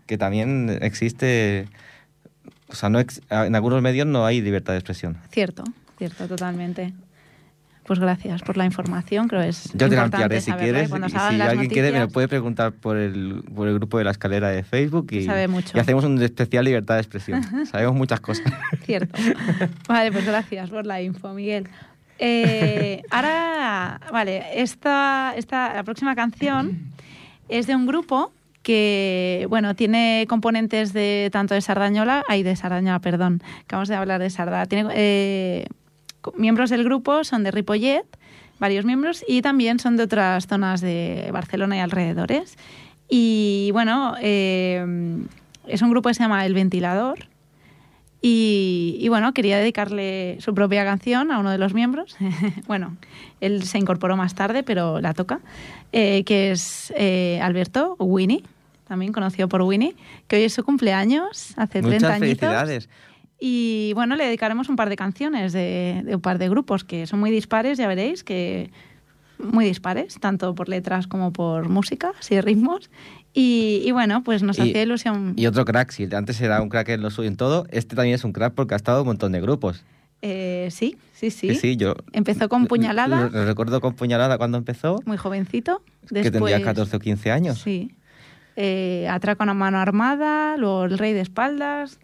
que 0.08 0.18
también 0.18 0.80
existe... 0.82 1.68
O 2.70 2.76
sea, 2.76 2.90
no 2.90 3.00
ex- 3.00 3.22
en 3.30 3.54
algunos 3.54 3.82
medios 3.84 4.08
no 4.08 4.26
hay 4.26 4.42
libertad 4.42 4.74
de 4.74 4.80
expresión. 4.80 5.18
Cierto, 5.30 5.64
cierto, 6.00 6.28
totalmente. 6.28 6.94
Pues 7.84 8.00
gracias 8.00 8.42
por 8.44 8.56
la 8.58 8.64
información, 8.66 9.28
creo 9.28 9.42
que 9.42 9.50
es 9.50 9.74
Yo 9.74 9.90
te 9.90 9.96
la 9.96 10.04
ampliaré 10.04 10.40
si 10.40 10.52
quieres. 10.54 10.90
Y 10.90 11.10
si 11.10 11.18
alguien 11.42 11.70
quiere, 11.70 11.92
me 11.92 12.00
lo 12.00 12.08
puede 12.08 12.28
preguntar 12.28 12.72
por 12.72 12.96
el, 12.96 13.44
por 13.54 13.68
el 13.68 13.74
grupo 13.74 13.98
de 13.98 14.04
la 14.06 14.12
escalera 14.12 14.50
de 14.50 14.64
Facebook 14.64 15.08
y, 15.12 15.26
Sabe 15.26 15.48
mucho. 15.48 15.76
y 15.76 15.80
hacemos 15.82 16.06
un 16.06 16.22
especial 16.22 16.64
libertad 16.64 16.94
de 16.96 17.02
expresión. 17.02 17.44
Sabemos 17.66 17.96
muchas 17.96 18.22
cosas. 18.22 18.46
Cierto. 18.86 19.20
Vale, 19.90 20.12
pues 20.12 20.26
gracias 20.26 20.70
por 20.70 20.86
la 20.86 21.02
info, 21.02 21.34
Miguel. 21.34 21.68
Eh, 22.24 23.02
ahora, 23.10 24.00
vale, 24.12 24.44
esta, 24.62 25.34
esta, 25.36 25.74
la 25.74 25.84
próxima 25.84 26.14
canción 26.14 26.94
es 27.50 27.66
de 27.66 27.76
un 27.76 27.88
grupo 27.88 28.32
que, 28.62 29.48
bueno, 29.50 29.76
tiene 29.76 30.28
componentes 30.30 30.94
de 30.94 31.30
tanto 31.32 31.56
de 31.56 31.62
Sardañola, 31.62 32.24
ay, 32.28 32.44
de 32.44 32.56
Sardañola, 32.56 33.00
perdón, 33.00 33.42
acabamos 33.64 33.90
de 33.90 33.96
hablar 33.96 34.22
de 34.22 34.30
Sarda. 34.30 34.68
Tiene 34.68 34.92
eh, 34.94 35.66
miembros 36.38 36.70
del 36.70 36.84
grupo, 36.84 37.24
son 37.24 37.44
de 37.44 37.50
Ripollet, 37.50 38.06
varios 38.60 38.86
miembros, 38.86 39.26
y 39.28 39.42
también 39.42 39.80
son 39.80 39.98
de 39.98 40.04
otras 40.04 40.46
zonas 40.46 40.80
de 40.80 41.28
Barcelona 41.34 41.78
y 41.78 41.80
alrededores. 41.80 42.56
Y 43.10 43.72
bueno, 43.74 44.14
eh, 44.22 44.86
es 45.66 45.82
un 45.82 45.90
grupo 45.90 46.10
que 46.10 46.14
se 46.14 46.22
llama 46.22 46.46
El 46.46 46.54
Ventilador. 46.54 47.31
Y, 48.22 48.98
y 49.00 49.10
bueno, 49.10 49.34
quería 49.34 49.58
dedicarle 49.58 50.38
su 50.40 50.54
propia 50.54 50.86
canción 50.86 51.32
a 51.32 51.40
uno 51.40 51.50
de 51.50 51.58
los 51.58 51.74
miembros. 51.74 52.16
bueno, 52.68 52.98
él 53.40 53.64
se 53.64 53.80
incorporó 53.80 54.16
más 54.16 54.36
tarde, 54.36 54.62
pero 54.62 55.02
la 55.02 55.14
toca, 55.14 55.40
eh, 55.92 56.24
que 56.24 56.52
es 56.52 56.94
eh, 56.96 57.40
Alberto 57.42 57.96
Winnie, 57.98 58.44
también 58.88 59.12
conocido 59.12 59.50
por 59.50 59.64
Winnie, 59.64 59.96
que 60.28 60.36
hoy 60.36 60.44
es 60.44 60.54
su 60.54 60.64
cumpleaños, 60.64 61.54
hace 61.58 61.82
30 61.82 61.88
muchas 61.90 62.04
añitos. 62.04 62.20
felicidades. 62.20 62.90
Y 63.40 63.94
bueno, 63.96 64.16
le 64.16 64.26
dedicaremos 64.26 64.70
un 64.70 64.76
par 64.76 64.90
de 64.90 64.96
canciones 64.96 65.52
de, 65.52 66.04
de 66.06 66.16
un 66.16 66.22
par 66.22 66.38
de 66.38 66.48
grupos 66.48 66.84
que 66.84 67.08
son 67.08 67.20
muy 67.20 67.32
dispares, 67.32 67.80
ya 67.80 67.88
veréis, 67.88 68.24
que 68.24 68.70
muy 69.40 69.66
dispares, 69.66 70.20
tanto 70.20 70.54
por 70.56 70.70
letras 70.70 71.08
como 71.08 71.34
por 71.34 71.70
música, 71.70 72.12
así 72.20 72.40
ritmos. 72.40 72.90
Y, 73.34 73.82
y 73.86 73.92
bueno, 73.92 74.24
pues 74.24 74.44
nos 74.44 74.60
hacía 74.60 74.82
ilusión. 74.84 75.34
Y 75.38 75.46
otro 75.46 75.64
crack, 75.66 75.92
si 75.92 76.08
antes 76.14 76.40
era 76.42 76.62
un 76.62 76.70
crack 76.70 76.90
en 76.90 77.02
lo 77.02 77.10
suyo 77.10 77.30
en 77.30 77.38
todo, 77.38 77.66
este 77.72 77.96
también 77.96 78.16
es 78.16 78.24
un 78.24 78.34
crack 78.34 78.54
porque 78.54 78.74
ha 78.74 78.78
estado 78.78 78.98
en 79.00 79.02
un 79.04 79.08
montón 79.08 79.32
de 79.32 79.40
grupos. 79.42 79.84
Eh, 80.22 80.68
sí, 80.72 80.98
sí, 81.14 81.32
sí. 81.32 81.56
Sí, 81.56 81.78
yo 81.78 81.96
Empezó 82.14 82.48
con 82.50 82.68
Puñalada. 82.68 83.22
Lo, 83.22 83.30
lo 83.30 83.46
recuerdo 83.46 83.82
con 83.82 83.94
Puñalada 83.96 84.38
cuando 84.38 84.58
empezó, 84.58 85.02
muy 85.06 85.18
jovencito. 85.18 85.82
que 86.10 86.16
tendría 86.30 86.58
Después, 86.58 86.64
14 86.64 86.96
o 86.98 87.00
15 87.00 87.32
años. 87.32 87.62
Sí. 87.62 87.96
Eh, 88.58 89.08
Atraco 89.10 89.44
a 89.44 89.46
una 89.46 89.54
mano 89.54 89.80
armada, 89.80 90.58
luego 90.58 90.84
El 90.84 90.98
Rey 90.98 91.14
de 91.14 91.22
Espaldas, 91.22 92.00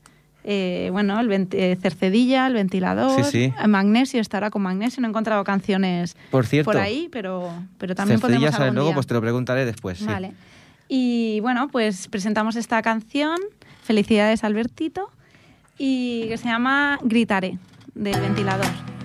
eh, 0.45 0.87
bueno, 0.93 1.19
el 1.19 1.29
eh, 1.51 1.77
Cercedilla, 1.81 2.47
el 2.47 2.53
ventilador, 2.53 3.21
Sí, 3.25 3.29
sí. 3.51 3.67
Magnesio, 3.67 4.21
estará 4.21 4.49
con 4.49 4.61
Magnesio. 4.61 5.01
No 5.01 5.07
he 5.07 5.09
encontrado 5.09 5.43
canciones 5.43 6.15
Por 6.31 6.45
cierto, 6.45 6.71
por 6.71 6.79
ahí, 6.81 7.09
pero, 7.11 7.51
pero 7.77 7.95
también 7.95 8.19
Cercedilla 8.19 8.39
podemos 8.39 8.55
sale 8.55 8.63
algún 8.69 8.75
luego, 8.75 8.89
día. 8.89 8.95
pues 8.95 9.07
te 9.07 9.13
lo 9.13 9.21
preguntaré 9.21 9.65
después. 9.65 9.97
sí. 9.99 10.05
Y 10.87 11.39
bueno, 11.41 11.67
pues 11.69 12.07
presentamos 12.07 12.55
esta 12.55 12.81
canción, 12.81 13.37
Felicidades 13.83 14.43
Albertito, 14.43 15.11
y 15.77 16.27
que 16.29 16.37
se 16.37 16.45
llama 16.45 16.99
Gritaré, 17.03 17.57
del 17.93 18.19
ventilador. 18.19 18.96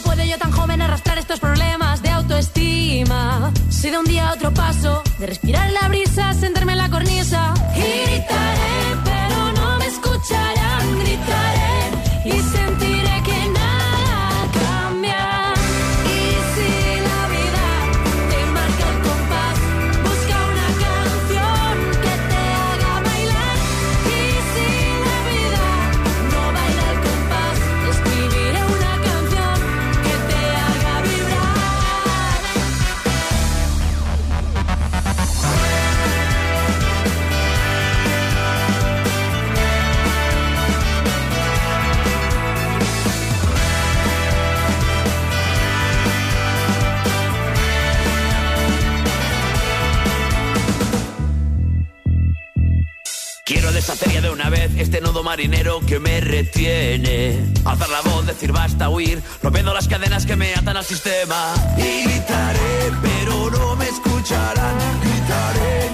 Puedo 0.00 0.24
yo 0.24 0.38
tan 0.38 0.52
joven 0.52 0.82
arrastrar 0.82 1.18
estos 1.18 1.40
problemas 1.40 2.02
de 2.02 2.10
autoestima? 2.10 3.52
Si 3.68 3.90
de 3.90 3.98
un 3.98 4.04
día 4.04 4.28
a 4.28 4.32
otro 4.34 4.52
paso, 4.52 5.02
de 5.18 5.26
respirar 5.26 5.70
la 5.70 5.88
brisa, 5.88 6.32
sentarme 6.34 6.72
en 6.72 6.78
la 6.78 6.90
cornisa 6.90 7.54
gritaré, 7.74 8.96
pero 9.04 9.52
no 9.52 9.78
me 9.78 9.86
escucharán, 9.86 10.79
este 54.80 55.00
nudo 55.00 55.22
marinero 55.22 55.80
que 55.80 55.98
me 56.00 56.20
retiene. 56.20 57.38
Alzar 57.64 57.90
la 57.90 58.00
voz, 58.00 58.26
decir 58.26 58.52
basta, 58.52 58.88
huir, 58.88 59.22
rompiendo 59.42 59.74
las 59.74 59.88
cadenas 59.88 60.24
que 60.24 60.36
me 60.36 60.54
atan 60.54 60.76
al 60.76 60.84
sistema. 60.84 61.52
Y 61.76 62.04
gritaré, 62.04 62.90
pero 63.02 63.50
no 63.50 63.76
me 63.76 63.86
escucharán. 63.86 64.76
Gritaré 65.02 65.89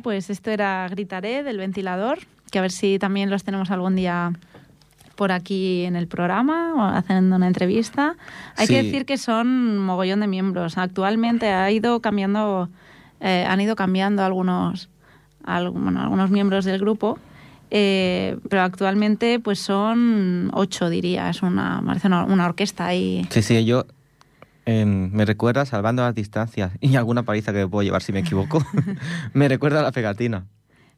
Bueno, 0.00 0.14
pues 0.16 0.30
esto 0.30 0.50
era 0.50 0.88
Gritaré 0.88 1.42
del 1.42 1.58
ventilador, 1.58 2.20
que 2.50 2.58
a 2.58 2.62
ver 2.62 2.70
si 2.70 2.98
también 2.98 3.28
los 3.28 3.44
tenemos 3.44 3.70
algún 3.70 3.96
día 3.96 4.32
por 5.14 5.30
aquí 5.30 5.84
en 5.84 5.94
el 5.94 6.06
programa 6.06 6.72
o 6.74 6.80
haciendo 6.96 7.36
una 7.36 7.46
entrevista. 7.46 8.14
Hay 8.56 8.66
que 8.66 8.82
decir 8.82 9.04
que 9.04 9.18
son 9.18 9.76
mogollón 9.78 10.20
de 10.20 10.26
miembros. 10.26 10.78
Actualmente 10.78 11.50
ha 11.50 11.70
ido 11.70 12.00
cambiando, 12.00 12.70
eh, 13.20 13.44
han 13.46 13.60
ido 13.60 13.76
cambiando 13.76 14.24
algunos, 14.24 14.88
al- 15.44 15.68
bueno, 15.68 16.00
algunos 16.00 16.30
miembros 16.30 16.64
del 16.64 16.80
grupo, 16.80 17.18
eh, 17.70 18.38
pero 18.48 18.62
actualmente 18.62 19.38
pues 19.38 19.58
son 19.58 20.50
ocho 20.54 20.88
diría. 20.88 21.28
Es 21.28 21.42
una, 21.42 21.82
parece 21.84 22.06
una, 22.06 22.24
una 22.24 22.46
orquesta 22.46 22.86
ahí. 22.86 23.26
Sí, 23.28 23.42
sí, 23.42 23.66
yo 23.66 23.84
em, 24.70 25.10
me 25.12 25.24
recuerda, 25.24 25.64
salvando 25.66 26.02
las 26.02 26.14
distancias 26.14 26.72
y 26.80 26.96
alguna 26.96 27.22
paliza 27.24 27.52
que 27.52 27.58
me 27.58 27.68
puedo 27.68 27.82
llevar 27.82 28.02
si 28.02 28.12
me 28.12 28.20
equivoco, 28.20 28.64
me 29.34 29.48
recuerda 29.48 29.80
a 29.80 29.82
la 29.82 29.92
pegatina. 29.92 30.46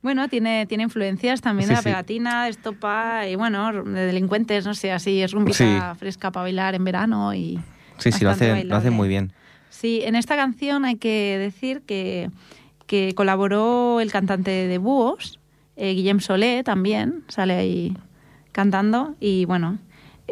Bueno, 0.02 0.28
tiene, 0.28 0.66
tiene 0.66 0.82
influencias 0.84 1.40
también 1.40 1.68
Sí, 1.68 1.74
de 1.74 1.78
la 1.78 1.82
pegatina, 1.82 2.44
de 2.44 2.50
estopa 2.50 3.28
y 3.28 3.36
bueno, 3.36 3.72
de 3.84 4.06
delincuentes, 4.06 4.66
no 4.66 4.74
sé, 4.74 4.90
así 4.90 5.22
es 5.22 5.30
rumbita 5.32 5.94
Sí. 5.94 5.98
fresca 5.98 6.30
para 6.32 6.42
bailar 6.44 6.74
en 6.74 6.84
verano 6.84 7.32
y 7.34 7.60
Sí, 7.98 8.10
sí, 8.10 8.24
lo 8.24 8.30
hacen, 8.30 8.68
lo 8.68 8.76
hacen 8.76 8.92
muy 8.92 9.08
bien. 9.08 9.32
Sí, 9.70 10.00
en 10.04 10.16
esta 10.16 10.34
canción 10.36 10.84
hay 10.84 10.96
que 10.96 11.38
decir 11.38 11.82
que, 11.82 12.30
que 12.86 13.14
colaboró 13.14 14.00
el 14.00 14.10
cantante 14.10 14.50
de 14.50 14.78
Búhos, 14.78 15.38
eh, 15.76 15.94
Guillem 15.94 16.18
Solé 16.20 16.62
también, 16.64 17.22
sale 17.28 17.54
ahí 17.54 17.96
cantando 18.50 19.14
y 19.20 19.44
bueno, 19.44 19.78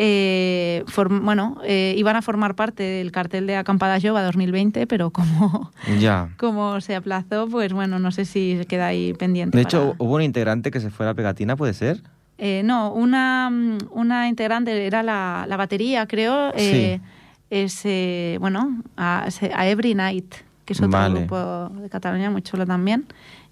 eh, 0.03 0.83
form- 0.87 1.21
bueno 1.23 1.59
eh, 1.63 1.95
iban 1.99 2.17
a 2.17 2.23
formar 2.23 2.55
parte 2.55 2.83
del 2.83 3.13
cartel 3.13 3.47
de 3.47 3.57
Acampada 3.57 3.99
Yoga 3.99 4.23
2020, 4.23 4.87
pero 4.87 5.11
como, 5.11 5.71
Ya. 5.99 6.31
como 6.39 6.81
se 6.81 6.95
aplazó, 6.95 7.47
pues 7.49 7.75
bueno, 7.75 7.99
no 7.99 8.11
sé 8.11 8.25
si 8.25 8.59
queda 8.67 8.87
ahí 8.87 9.13
pendiente. 9.13 9.59
De 9.59 9.63
hecho, 9.63 9.95
hubo 9.99 10.15
un 10.15 10.23
integrante 10.23 10.71
que 10.71 10.81
se 10.81 10.89
fue 10.89 11.05
a 11.05 11.11
la 11.11 11.15
pegatina, 11.15 11.55
¿puede 11.55 11.75
ser? 11.75 12.01
Eh, 12.39 12.63
no, 12.65 12.95
una, 12.95 13.53
una 13.91 14.27
integrante 14.29 14.87
era 14.87 15.03
la, 15.03 15.45
la 15.47 15.57
batería, 15.59 16.07
creo. 16.07 16.51
eh, 16.57 16.99
es, 17.51 17.83
eh, 17.85 18.39
bueno, 18.41 18.83
a, 18.97 19.29
Every 19.67 19.95
Night, 19.95 20.35
que 20.65 20.73
es 20.73 20.79
otro 20.81 20.93
Vale. 20.99 21.19
grupo 21.27 21.69
de 21.79 21.91
Cataluña 21.91 22.31
muy 22.31 22.41
chulo 22.41 22.65
también. 22.65 23.05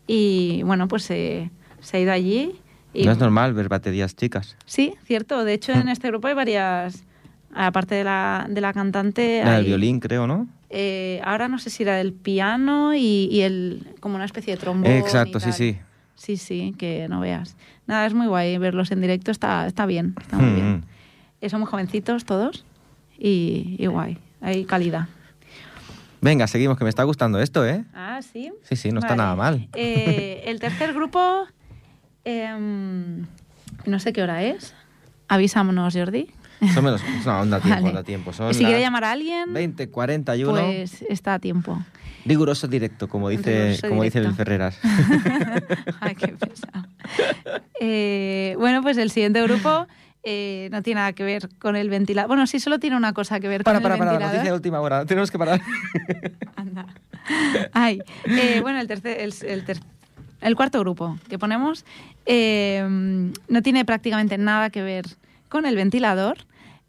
Y 0.06 0.62
bueno, 0.62 0.88
pues 0.88 1.02
se 1.02 1.50
ha 1.92 1.98
ido 1.98 2.12
allí. 2.12 2.58
Y, 2.98 3.04
No 3.04 3.12
es 3.12 3.18
normal 3.18 3.54
ver 3.54 3.68
baterías 3.68 4.16
chicas. 4.16 4.56
Sí, 4.66 4.94
cierto. 5.04 5.44
De 5.44 5.52
hecho, 5.54 5.72
en 5.72 5.88
este 5.88 6.08
grupo 6.08 6.26
hay 6.26 6.34
varias. 6.34 7.04
Aparte 7.54 7.94
de 7.94 8.04
la, 8.04 8.46
de 8.48 8.60
la 8.60 8.72
cantante. 8.72 9.42
La 9.44 9.52
del 9.52 9.60
hay- 9.60 9.66
violín, 9.66 10.00
creo, 10.00 10.26
¿no? 10.26 10.48
eh, 10.70 11.20
ahora 11.24 11.48
no 11.48 11.58
sé 11.58 11.70
si 11.70 11.82
era 11.84 11.94
del 11.96 12.12
piano 12.12 12.94
y, 12.94 13.28
y 13.30 13.40
el 13.42 13.94
como 14.00 14.16
una 14.16 14.24
especie 14.26 14.54
de 14.54 14.60
trombón. 14.60 14.90
Exacto, 14.92 15.38
sí, 15.40 15.44
tal. 15.46 15.52
sí. 15.54 15.78
Sí, 16.16 16.36
sí, 16.36 16.74
que 16.76 17.06
no 17.08 17.20
veas. 17.20 17.56
Nada, 17.86 18.04
es 18.06 18.12
muy 18.12 18.26
guay 18.26 18.58
verlos 18.58 18.90
en 18.90 19.00
directo, 19.00 19.30
está, 19.30 19.66
está 19.68 19.86
bien, 19.86 20.14
está 20.20 20.36
muy 20.36 20.50
Mm, 20.50 20.54
bien. 20.54 20.76
mm. 20.78 20.82
Eh, 21.40 21.48
Son 21.48 21.60
muy 21.60 21.68
jovencitos 21.70 22.24
todos 22.24 22.64
y, 23.16 23.76
y 23.78 23.86
guay, 23.86 24.18
hay 24.40 24.64
calidad. 24.64 25.06
Venga, 26.20 26.46
seguimos, 26.48 26.76
que 26.76 26.82
me 26.84 26.90
está 26.90 27.04
gustando 27.04 27.38
esto, 27.40 27.64
¿eh? 27.64 27.84
Ah, 27.94 28.20
sí. 28.22 28.50
Sí, 28.62 28.74
sí, 28.76 28.90
no 28.90 28.98
está 28.98 29.14
nada 29.14 29.36
mal. 29.36 29.68
Eh, 29.74 30.42
el 30.46 30.58
tercer 30.58 30.92
grupo, 30.92 31.46
em, 32.28 33.26
no 33.86 33.98
sé 33.98 34.12
qué 34.12 34.22
hora 34.22 34.42
es. 34.42 34.74
Avísamonos, 35.28 35.94
Jordi. 35.94 36.28
Son 36.74 36.84
menos, 36.84 37.02
no, 37.24 37.38
anda 37.40 37.60
tiempo, 37.60 37.76
Vale. 37.82 37.88
anda 37.90 38.02
tiempo. 38.02 38.32
Son 38.32 38.50
Y 38.50 38.54
si 38.54 38.64
quiere 38.64 38.80
llamar 38.80 39.04
a 39.04 39.12
alguien, 39.12 39.52
20, 39.52 39.88
41. 39.90 40.52
pues 40.60 41.02
está 41.08 41.34
a 41.34 41.38
tiempo. 41.38 41.82
Riguroso 42.24 42.66
directo, 42.66 43.08
como 43.08 43.28
dice, 43.28 43.70
Riguroso 43.70 43.88
como 43.88 44.02
dice 44.02 44.18
el. 44.18 44.34
Ferreras. 44.34 44.78
Ay, 46.00 46.14
qué 46.16 46.28
pesado. 46.28 46.86
Eh, 47.80 48.54
bueno, 48.58 48.82
pues 48.82 48.96
el 48.98 49.10
siguiente 49.10 49.40
grupo 49.42 49.86
eh, 50.24 50.68
no 50.72 50.82
tiene 50.82 51.00
nada 51.00 51.12
que 51.12 51.22
ver 51.24 51.48
con 51.58 51.76
el 51.76 51.88
ventilador. 51.88 52.28
Bueno, 52.28 52.46
sí, 52.46 52.58
solo 52.60 52.78
tiene 52.78 52.96
una 52.96 53.12
cosa 53.12 53.38
que 53.40 53.48
ver 53.48 53.62
Para, 53.64 53.78
con 53.78 53.84
para, 53.84 53.94
el 53.94 53.98
para, 53.98 54.10
ventilador. 54.10 54.34
noticia 54.36 54.50
de 54.52 54.56
última 54.56 54.80
hora. 54.80 55.06
Tenemos 55.06 55.30
que 55.30 55.38
parar. 55.38 55.60
Anda. 56.56 56.86
Ay, 57.72 58.02
eh, 58.26 58.58
bueno, 58.62 58.80
el 58.80 58.88
tercer, 58.88 59.20
el, 59.20 59.32
el 59.46 59.64
ter- 59.64 59.80
el 60.40 60.54
cuarto 60.56 60.80
grupo 60.80 61.18
que 61.28 61.38
ponemos 61.38 61.84
eh, 62.26 62.84
no 63.48 63.62
tiene 63.62 63.84
prácticamente 63.84 64.38
nada 64.38 64.70
que 64.70 64.82
ver 64.82 65.04
con 65.48 65.66
el 65.66 65.76
ventilador, 65.76 66.38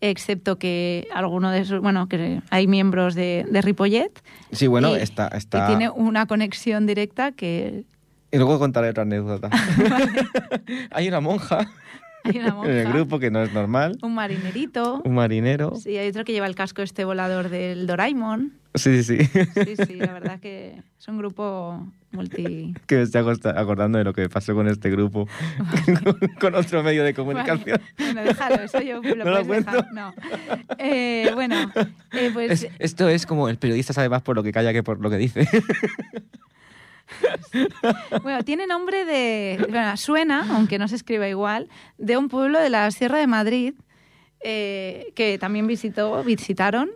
excepto 0.01 0.57
que 0.57 1.07
alguno 1.13 1.49
de 1.51 1.59
esos, 1.61 1.81
bueno, 1.81 2.07
que 2.07 2.41
hay 2.49 2.67
miembros 2.67 3.15
de, 3.15 3.45
de 3.49 3.61
Ripollet. 3.61 4.11
Sí, 4.51 4.67
bueno, 4.67 4.95
y- 4.95 4.99
está, 5.01 5.27
está... 5.29 5.67
tiene 5.67 5.89
una 5.89 6.25
conexión 6.25 6.85
directa 6.85 7.31
que 7.31 7.83
Y 8.31 8.37
luego 8.37 8.59
contaré 8.59 8.89
otra 8.89 9.03
anécdota. 9.03 9.49
Hay 10.91 11.07
una 11.07 11.19
monja, 11.19 11.69
hay 12.23 12.37
una 12.39 12.53
monja, 12.53 12.71
en 12.71 12.77
el 12.77 12.93
grupo 12.93 13.17
que 13.19 13.31
no 13.31 13.41
es 13.41 13.53
normal. 13.53 13.97
un 14.01 14.13
marinerito. 14.13 15.01
Un 15.05 15.15
marinero. 15.15 15.75
Sí, 15.77 15.97
hay 15.97 16.09
otro 16.09 16.25
que 16.25 16.33
lleva 16.33 16.47
el 16.47 16.55
casco 16.55 16.81
este 16.81 17.05
volador 17.05 17.49
del 17.49 17.87
Doraemon. 17.87 18.53
Sí, 18.75 19.03
sí, 19.03 19.23
sí. 19.25 19.29
Sí, 19.65 19.75
sí, 19.87 19.95
la 19.95 20.11
verdad 20.13 20.39
que 20.39 20.81
es 20.99 21.07
un 21.07 21.17
grupo 21.17 21.87
multi... 22.11 22.73
que 22.87 22.95
me 22.97 23.01
estoy 23.03 23.21
acordando 23.55 23.97
de 23.97 24.03
lo 24.03 24.13
que 24.13 24.27
pasó 24.29 24.53
con 24.55 24.67
este 24.67 24.89
grupo. 24.89 25.27
con 26.39 26.55
otro 26.55 26.83
medio 26.83 27.03
de 27.03 27.13
comunicación. 27.13 27.79
Vale, 27.97 28.13
Bueno, 28.13 28.23
déjalo, 28.23 28.55
eso 28.63 28.81
yo 28.81 29.01
lo 29.01 29.25
¿No 29.25 29.31
lo 29.31 29.45
puedes 29.45 29.65
cuento? 29.65 29.71
dejar. 29.71 29.93
No. 29.93 30.13
Eh, 30.77 31.31
bueno, 31.33 31.55
eh, 32.13 32.29
pues 32.33 32.63
Es- 32.63 32.71
esto 32.79 33.07
es 33.09 33.25
como 33.25 33.49
el 33.49 33.57
periodista 33.57 33.93
sabe 33.93 34.09
más 34.09 34.21
por 34.21 34.35
lo 34.35 34.43
que 34.43 34.51
calla 34.51 34.73
que 34.73 34.83
por 34.83 34.99
lo 34.99 35.09
que 35.09 35.17
dice. 35.17 35.47
bueno, 38.23 38.43
tiene 38.43 38.67
nombre 38.67 39.05
de... 39.05 39.65
Bueno, 39.69 39.97
suena, 39.97 40.47
aunque 40.55 40.77
no 40.79 40.87
se 40.87 40.95
escriba 40.95 41.27
igual, 41.27 41.67
de 41.97 42.17
un 42.17 42.29
pueblo 42.29 42.59
de 42.59 42.69
la 42.69 42.89
Sierra 42.91 43.17
de 43.17 43.27
Madrid 43.27 43.73
eh, 44.41 45.11
que 45.15 45.37
también 45.37 45.67
visitó, 45.67 46.23
visitaron 46.23 46.89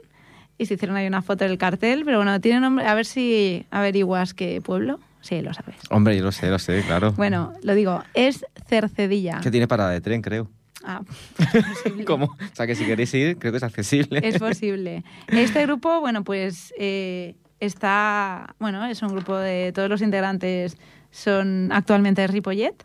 y 0.58 0.66
se 0.66 0.76
hicieron 0.76 0.96
ahí 0.96 1.08
una 1.08 1.22
foto 1.22 1.46
del 1.46 1.58
cartel, 1.58 2.04
pero 2.06 2.18
bueno, 2.18 2.40
tiene 2.40 2.60
nombre... 2.60 2.86
A 2.86 2.94
ver 2.96 3.06
si 3.06 3.66
averiguas 3.72 4.34
qué 4.34 4.62
pueblo. 4.62 5.00
Sí, 5.22 5.42
lo 5.42 5.54
sabes. 5.54 5.76
Hombre, 5.90 6.18
yo 6.18 6.24
lo 6.24 6.32
sé, 6.32 6.50
lo 6.50 6.60
sé, 6.60 6.84
claro. 6.86 7.14
Bueno, 7.14 7.54
lo 7.64 7.76
digo, 7.76 8.04
es 8.14 8.46
Cercedilla. 8.68 9.40
Que 9.42 9.52
tiene 9.52 9.68
parada 9.68 9.92
de 9.92 10.02
tren, 10.02 10.22
creo. 10.22 10.50
Ah. 10.84 11.02
¿Cómo? 12.06 12.26
O 12.26 12.56
sea, 12.56 12.68
que 12.68 12.76
si 12.76 12.86
queréis 12.86 13.14
ir, 13.14 13.38
creo 13.38 13.54
que 13.54 13.58
es 13.58 13.64
accesible. 13.64 14.20
Es 14.22 14.38
posible. 14.40 15.04
Este 15.28 15.66
grupo, 15.66 16.02
bueno, 16.02 16.26
pues 16.26 16.74
eh, 16.78 17.36
está, 17.62 18.54
bueno, 18.60 18.86
es 18.86 19.02
un 19.02 19.10
grupo 19.10 19.38
de 19.38 19.72
todos 19.74 19.90
los 19.90 20.02
integrantes 20.02 20.78
son 21.12 21.70
actualmente 21.72 22.26
Ripollet. 22.28 22.76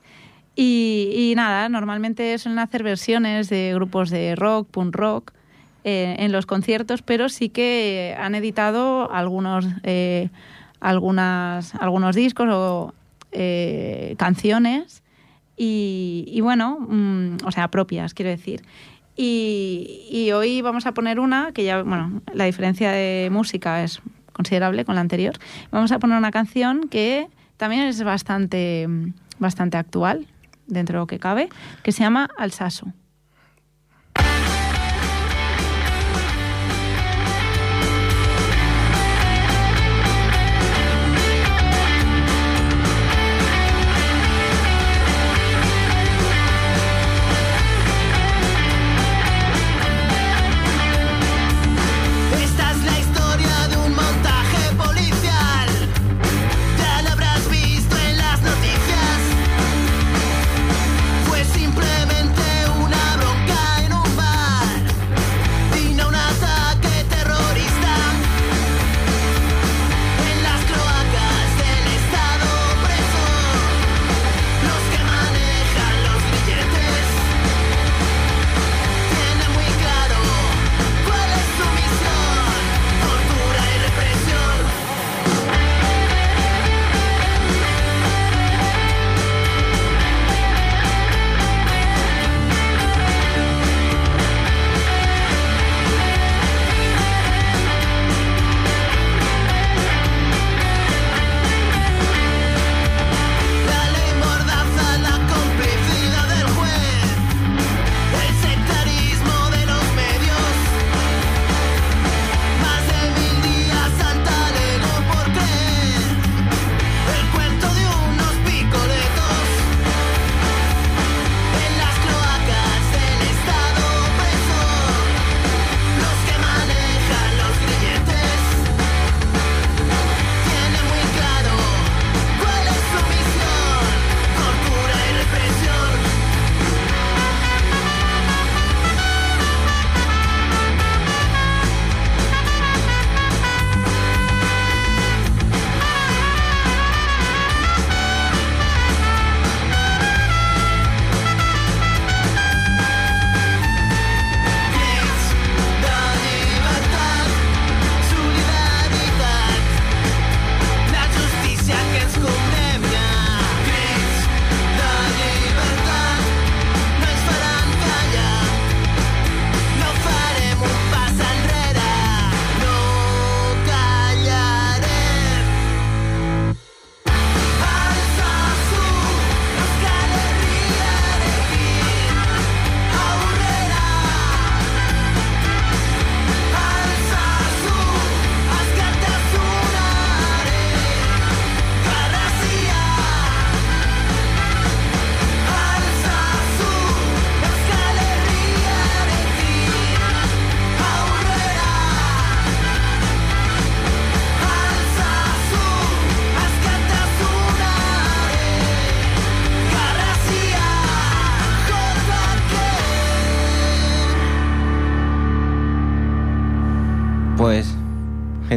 Y, 0.54 1.12
y 1.14 1.34
nada, 1.34 1.68
normalmente 1.68 2.36
suelen 2.38 2.58
hacer 2.58 2.82
versiones 2.82 3.48
de 3.48 3.72
grupos 3.74 4.10
de 4.10 4.34
rock, 4.34 4.68
punk 4.70 4.94
rock, 4.94 5.32
eh, 5.84 6.16
en 6.18 6.32
los 6.32 6.46
conciertos, 6.46 7.02
pero 7.02 7.28
sí 7.28 7.48
que 7.48 8.16
han 8.18 8.34
editado 8.34 9.10
algunos, 9.12 9.66
eh, 9.82 10.28
algunas, 10.80 11.74
algunos 11.76 12.16
discos 12.16 12.48
o 12.50 12.94
eh, 13.32 14.14
canciones 14.18 15.02
y, 15.56 16.24
y 16.28 16.40
bueno, 16.40 16.78
mm, 16.80 17.38
o 17.44 17.52
sea, 17.52 17.68
propias, 17.68 18.14
quiero 18.14 18.30
decir. 18.30 18.62
Y, 19.16 20.06
y 20.10 20.30
hoy 20.32 20.62
vamos 20.62 20.86
a 20.86 20.94
poner 20.94 21.18
una 21.18 21.52
que 21.52 21.64
ya, 21.64 21.82
bueno, 21.82 22.22
la 22.32 22.44
diferencia 22.44 22.92
de 22.92 23.28
música 23.30 23.82
es 23.82 24.00
considerable 24.32 24.84
con 24.84 24.94
la 24.94 25.00
anterior. 25.00 25.34
Vamos 25.72 25.90
a 25.90 25.98
poner 25.98 26.16
una 26.16 26.30
canción 26.30 26.88
que 26.88 27.26
también 27.56 27.82
es 27.82 28.02
bastante, 28.02 28.86
bastante 29.38 29.76
actual, 29.76 30.26
dentro 30.68 30.98
de 30.98 31.00
lo 31.00 31.06
que 31.06 31.18
cabe, 31.18 31.48
que 31.82 31.92
se 31.92 32.04
llama 32.04 32.28
Alsaso. 32.38 32.92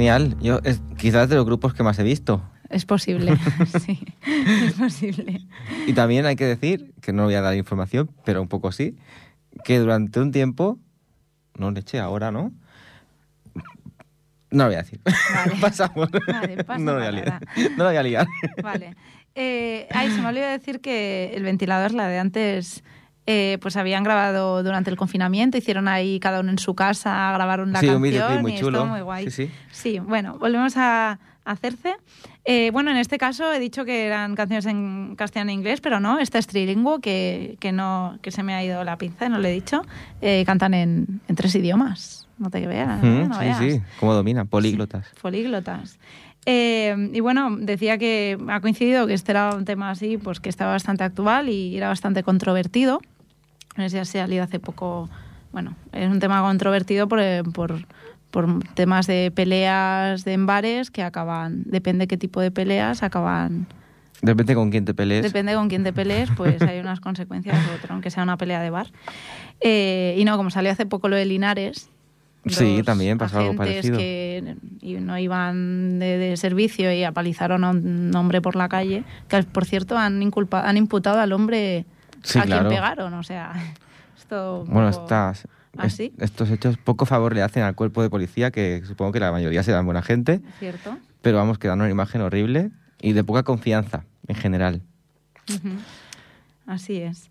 Genial. 0.02 0.36
Yo 0.42 0.60
es 0.64 0.82
quizás 0.98 1.30
de 1.30 1.36
los 1.36 1.46
grupos 1.46 1.76
que 1.76 1.84
más 1.84 2.00
he 2.00 2.04
visto. 2.04 2.42
Es 2.70 2.86
posible, 2.86 3.38
sí, 3.86 4.00
es 4.26 4.74
posible. 4.74 5.46
Y 5.86 5.94
también 5.94 6.26
hay 6.26 6.36
que 6.36 6.46
decir, 6.46 6.94
que 7.02 7.14
no 7.14 7.26
voy 7.26 7.36
a 7.36 7.42
dar 7.42 7.56
información, 7.56 8.10
pero 8.26 8.42
un 8.42 8.48
poco 8.48 8.72
sí, 8.72 8.96
que 9.64 9.78
durante 9.78 10.20
un 10.20 10.32
tiempo, 10.32 10.80
no 11.56 11.70
le 11.70 11.82
eché 11.82 12.00
ahora, 12.00 12.32
¿no? 12.32 12.52
No 14.50 14.64
lo 14.64 14.66
voy 14.66 14.76
a 14.76 14.80
decir. 14.80 15.02
Vale. 15.04 15.56
Pasamos. 15.62 16.10
Vale, 16.28 16.64
pasa 16.64 16.80
no 16.80 16.94
lo 16.94 16.98
voy 16.98 17.08
a 17.08 17.12
liar. 17.12 17.48
No 17.78 17.84
lo 17.84 17.86
voy 17.86 17.98
a 17.98 18.04
liar. 18.04 18.28
Vale. 18.64 18.96
Eh, 19.36 19.88
ay, 19.92 20.12
se 20.12 20.22
me 20.22 20.30
olvidó 20.30 20.48
decir 20.48 20.82
que 20.82 21.34
el 21.36 21.44
ventilador, 21.44 21.94
la 21.94 22.08
de 22.08 22.20
antes, 22.20 22.84
eh, 23.28 23.58
pues 23.62 23.78
habían 23.78 24.04
grabado 24.04 24.64
durante 24.64 24.90
el 24.90 24.98
confinamiento, 24.98 25.58
hicieron 25.58 25.88
ahí 25.88 26.20
cada 26.20 26.40
uno 26.40 26.50
en 26.52 26.60
su 26.60 26.74
casa, 26.76 27.32
grabaron 27.34 27.72
la 27.72 27.80
Sí, 27.80 27.88
un 27.88 27.94
canción 27.94 28.12
videoclip 28.12 28.42
muy 28.42 28.54
y 28.54 28.60
chulo. 28.60 28.80
estuvo 28.80 28.92
muy 28.94 29.02
guay. 29.02 29.26
Sí, 29.30 29.48
sí. 29.48 29.52
Sí, 29.72 30.00
bueno, 30.00 30.38
volvemos 30.40 30.76
a 30.78 31.20
a 31.44 31.54
hacerse. 31.54 31.96
Eh, 32.46 32.70
bueno, 32.72 32.92
en 32.92 32.98
este 32.98 33.18
caso 33.18 33.52
he 33.52 33.60
dicho 33.60 33.84
que 33.84 34.06
eran 34.06 34.36
canciones 34.36 34.68
en 34.68 35.16
castellano 35.16 35.50
e 35.50 35.54
inglés, 35.56 35.82
pero 35.82 36.00
no, 36.00 36.20
esta 36.20 36.38
es 36.38 36.46
trilingüe, 36.46 37.02
que, 37.02 37.58
que, 37.60 37.72
no, 37.72 38.20
que 38.22 38.30
se 38.30 38.44
me 38.44 38.54
ha 38.54 38.64
ido 38.64 38.84
la 38.84 38.96
pinza, 39.00 39.28
no 39.28 39.40
lo 39.40 39.48
he 39.48 39.52
dicho. 39.52 39.82
Eh, 40.22 40.44
cantan 40.46 40.76
en, 40.76 41.20
en 41.28 41.36
tres 41.36 41.56
idiomas, 41.56 42.28
no 42.38 42.52
te 42.52 42.68
veas. 42.68 43.02
Mm, 43.02 43.28
no 43.30 43.34
sí, 43.34 43.40
veas. 43.40 43.58
sí, 43.58 43.82
cómo 44.00 44.14
domina, 44.14 44.46
políglotas. 44.46 45.08
Políglotas. 45.20 45.98
Eh, 46.46 47.10
y 47.14 47.20
bueno, 47.20 47.56
decía 47.58 47.98
que 47.98 48.38
ha 48.48 48.62
coincidido 48.62 49.06
que 49.08 49.14
este 49.14 49.32
era 49.32 49.56
un 49.56 49.66
tema 49.66 49.92
así, 49.92 50.18
pues 50.18 50.40
que 50.40 50.50
estaba 50.50 50.72
bastante 50.72 51.04
actual 51.04 51.50
y 51.50 51.78
era 51.78 51.88
bastante 51.88 52.24
controvertido. 52.24 53.02
Sé 53.76 53.90
si 53.90 53.98
ha 53.98 54.06
salido 54.06 54.44
hace 54.44 54.60
poco. 54.60 55.10
Bueno, 55.52 55.76
es 55.92 56.10
un 56.10 56.20
tema 56.20 56.42
controvertido 56.42 57.08
por, 57.08 57.20
eh, 57.20 57.44
por, 57.44 57.86
por 58.32 58.64
temas 58.74 59.08
de 59.08 59.32
peleas 59.34 60.24
de 60.24 60.34
en 60.34 60.46
bares 60.46 60.92
que 60.92 61.04
acaban, 61.04 61.64
depende 61.66 62.08
qué 62.08 62.18
tipo 62.18 62.42
de 62.42 62.52
peleas, 62.52 63.04
acaban. 63.04 63.68
Depende 64.22 64.56
con 64.56 64.70
quién 64.70 64.86
te 64.86 64.94
pelees. 64.94 65.24
Depende 65.24 65.56
con 65.56 65.68
quién 65.68 65.84
te 65.84 65.94
pelees, 65.94 66.30
pues 66.38 66.62
hay 66.62 66.80
unas 66.80 67.00
consecuencias 67.00 67.58
u 67.68 67.76
otras, 67.76 67.92
aunque 67.92 68.12
sea 68.12 68.24
una 68.24 68.38
pelea 68.38 68.62
de 68.62 68.70
bar. 68.70 68.88
Eh, 69.62 70.16
y 70.18 70.26
no, 70.26 70.38
como 70.38 70.52
salió 70.52 70.72
hace 70.72 70.86
poco 70.86 71.10
lo 71.10 71.16
de 71.16 71.26
Linares. 71.26 71.90
Sí, 72.48 72.82
también 72.84 73.18
pasó 73.20 73.40
algo 73.40 73.56
parecido. 73.56 73.98
que 74.00 74.56
no 74.82 75.18
iban 75.20 76.00
de, 76.00 76.18
de 76.18 76.38
servicio 76.38 76.92
y 76.92 77.04
apalizaron 77.04 77.64
a 77.64 77.70
un 77.70 78.12
hombre 78.16 78.42
por 78.42 78.56
la 78.56 78.68
calle, 78.68 79.04
que 79.28 79.44
por 79.44 79.66
cierto 79.66 79.98
han, 79.98 80.22
inculpa, 80.24 80.68
han 80.68 80.76
imputado 80.78 81.20
al 81.20 81.34
hombre 81.34 81.86
Sí, 82.24 82.40
a 82.40 82.44
claro. 82.44 82.68
quien 82.70 82.80
pegaron. 82.80 83.14
O 83.14 83.24
sea, 83.24 83.54
esto. 84.18 84.66
Bueno, 84.68 84.90
estas, 84.90 85.48
¿Así? 85.78 86.06
est- 86.06 86.22
estos 86.22 86.50
hechos 86.50 86.78
poco 86.78 87.06
favor 87.06 87.34
le 87.36 87.42
hacen 87.44 87.64
al 87.64 87.76
cuerpo 87.76 88.02
de 88.02 88.10
policía, 88.10 88.50
que 88.52 88.82
supongo 88.86 89.12
que 89.12 89.20
la 89.20 89.32
mayoría 89.32 89.62
serán 89.64 89.86
buena 89.86 90.02
gente, 90.02 90.42
¿Cierto? 90.60 90.98
pero 91.22 91.38
vamos, 91.38 91.60
que 91.60 91.68
dan 91.68 91.80
una 91.80 91.90
imagen 91.90 92.22
horrible 92.22 92.72
y 93.02 93.14
de 93.14 93.24
poca 93.24 93.44
confianza 93.44 94.04
en 94.28 94.36
general. 94.36 94.82
Así 96.68 96.98
es. 97.02 97.30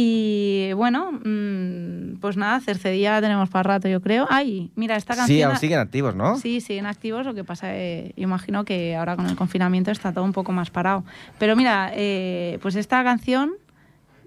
Y 0.00 0.72
bueno, 0.74 1.10
mm, 1.10 2.20
pues 2.20 2.36
nada, 2.36 2.60
Cercedía 2.60 3.20
tenemos 3.20 3.48
para 3.48 3.64
rato, 3.64 3.88
yo 3.88 4.00
creo. 4.00 4.28
Ay, 4.30 4.70
mira, 4.76 4.94
esta 4.94 5.16
canción. 5.16 5.36
Sí, 5.36 5.42
aún 5.42 5.56
siguen 5.56 5.80
activos, 5.80 6.14
¿no? 6.14 6.38
Sí, 6.38 6.60
siguen 6.60 6.86
activos. 6.86 7.26
Lo 7.26 7.34
que 7.34 7.42
pasa, 7.42 7.76
eh, 7.76 8.12
imagino 8.14 8.64
que 8.64 8.94
ahora 8.94 9.16
con 9.16 9.26
el 9.26 9.34
confinamiento 9.34 9.90
está 9.90 10.12
todo 10.12 10.22
un 10.22 10.32
poco 10.32 10.52
más 10.52 10.70
parado. 10.70 11.02
Pero 11.40 11.56
mira, 11.56 11.90
eh, 11.96 12.60
pues 12.62 12.76
esta 12.76 13.02
canción 13.02 13.54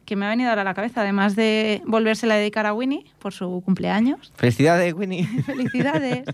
que 0.03 0.17
me 0.17 0.25
ha 0.25 0.29
venido 0.29 0.49
ahora 0.49 0.63
a 0.63 0.65
la 0.65 0.73
cabeza, 0.73 1.03
además 1.03 1.37
de 1.37 1.81
volvérsela 1.85 2.33
a 2.33 2.37
dedicar 2.37 2.65
a 2.65 2.73
Winnie 2.73 3.05
por 3.19 3.31
su 3.31 3.61
cumpleaños. 3.63 4.33
Felicidades, 4.35 4.93
Winnie. 4.93 5.25
Felicidades. 5.45 6.25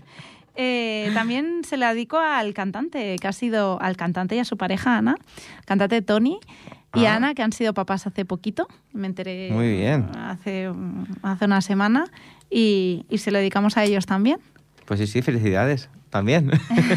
Eh, 0.56 1.12
también 1.14 1.62
se 1.62 1.76
la 1.76 1.94
dedico 1.94 2.18
al 2.18 2.54
cantante, 2.54 3.14
que 3.20 3.28
ha 3.28 3.32
sido 3.32 3.80
al 3.80 3.96
cantante 3.96 4.34
y 4.34 4.40
a 4.40 4.44
su 4.44 4.56
pareja, 4.56 4.96
Ana, 4.96 5.14
cantante 5.64 6.02
Tony 6.02 6.40
y 6.94 7.04
Ah. 7.06 7.16
Ana, 7.16 7.34
que 7.34 7.42
han 7.42 7.52
sido 7.52 7.74
papás 7.74 8.06
hace 8.06 8.24
poquito. 8.24 8.66
Me 8.92 9.06
enteré 9.06 9.50
Muy 9.52 9.68
bien. 9.76 10.06
hace, 10.16 10.70
hace 11.22 11.44
una 11.44 11.60
semana 11.60 12.06
y, 12.50 13.04
y 13.10 13.18
se 13.18 13.30
lo 13.30 13.38
dedicamos 13.38 13.76
a 13.76 13.84
ellos 13.84 14.06
también. 14.06 14.38
Pues 14.86 15.00
sí, 15.00 15.06
sí, 15.06 15.20
felicidades. 15.22 15.90
También. 16.10 16.50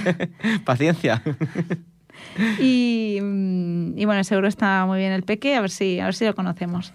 Paciencia. 0.65 1.21
Y, 2.59 3.17
y 3.17 4.05
bueno, 4.05 4.23
seguro 4.23 4.47
está 4.47 4.85
muy 4.85 4.99
bien 4.99 5.11
el 5.11 5.23
peque, 5.23 5.55
a 5.55 5.61
ver 5.61 5.69
si, 5.69 5.99
a 5.99 6.05
ver 6.05 6.13
si 6.15 6.25
lo 6.25 6.33
conocemos. 6.35 6.93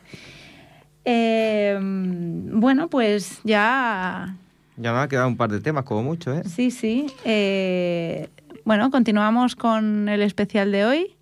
Eh, 1.05 1.79
bueno, 1.81 2.89
pues 2.89 3.41
ya 3.45 4.35
Ya 4.77 4.93
me 4.93 4.99
ha 5.01 5.09
quedado 5.09 5.29
un 5.29 5.37
par 5.37 5.51
de 5.51 5.61
temas, 5.61 5.85
como 5.85 6.03
mucho, 6.03 6.33
¿eh? 6.35 6.43
Sí, 6.45 6.71
sí. 6.71 7.07
Eh, 7.25 8.29
bueno, 8.65 8.91
continuamos 8.91 9.55
con 9.57 10.09
el 10.09 10.23
especial 10.23 10.73
de 10.73 10.85
hoy 10.87 11.16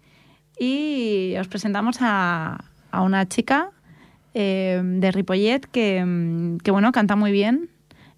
y 0.59 1.35
os 1.39 1.49
presentamos 1.49 1.99
a, 2.01 2.65
a 2.91 3.03
una 3.03 3.29
chica 3.29 3.71
eh, 4.35 4.81
de 4.83 5.13
Ripollet 5.13 5.61
que, 5.71 6.57
que, 6.63 6.71
bueno, 6.71 6.93
canta 6.93 7.17
muy 7.17 7.33
bien. 7.33 7.71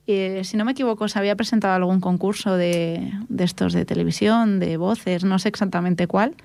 Eh, 0.07 0.43
si 0.45 0.57
no 0.57 0.65
me 0.65 0.73
equivoco, 0.73 1.09
se 1.09 1.19
había 1.19 1.35
presentado 1.35 1.73
a 1.73 1.77
algún 1.77 2.01
concurso 2.01 2.57
de, 2.57 3.13
de 3.29 3.45
estos 3.45 3.73
de 3.73 3.85
televisión, 3.85 4.61
de 4.61 4.77
voces, 4.77 5.25
no 5.25 5.39
sé 5.39 5.49
exactamente 5.49 6.07
cuál, 6.07 6.37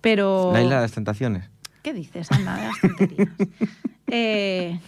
pero... 0.00 0.52
La 0.52 0.62
isla 0.62 0.76
de 0.76 0.82
las 0.82 0.92
tentaciones. 0.92 1.50
¿Qué 1.82 1.92
dices, 1.92 2.30
Anda, 2.32 2.56
de 2.56 2.62
las 2.66 2.80
tonterías? 2.80 3.28
Eh, 4.12 4.80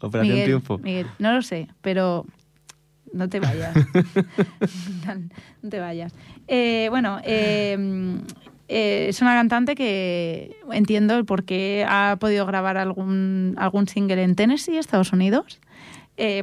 Operación 0.00 0.34
Miguel, 0.34 0.44
Triunfo. 0.44 0.78
Miguel, 0.78 1.06
no 1.18 1.32
lo 1.32 1.40
sé, 1.40 1.68
pero 1.80 2.26
no 3.14 3.28
te 3.28 3.40
vayas. 3.40 3.74
no 5.62 5.70
te 5.70 5.80
vayas. 5.80 6.12
Eh, 6.48 6.88
bueno, 6.90 7.20
eh, 7.24 8.18
eh, 8.68 9.06
es 9.08 9.20
una 9.22 9.34
cantante 9.34 9.74
que 9.74 10.56
entiendo 10.72 11.16
el 11.16 11.24
por 11.24 11.44
qué 11.44 11.86
ha 11.88 12.16
podido 12.18 12.46
grabar 12.46 12.76
algún, 12.76 13.54
algún 13.58 13.88
single 13.88 14.22
en 14.22 14.34
Tennessee, 14.34 14.76
Estados 14.78 15.12
Unidos, 15.12 15.60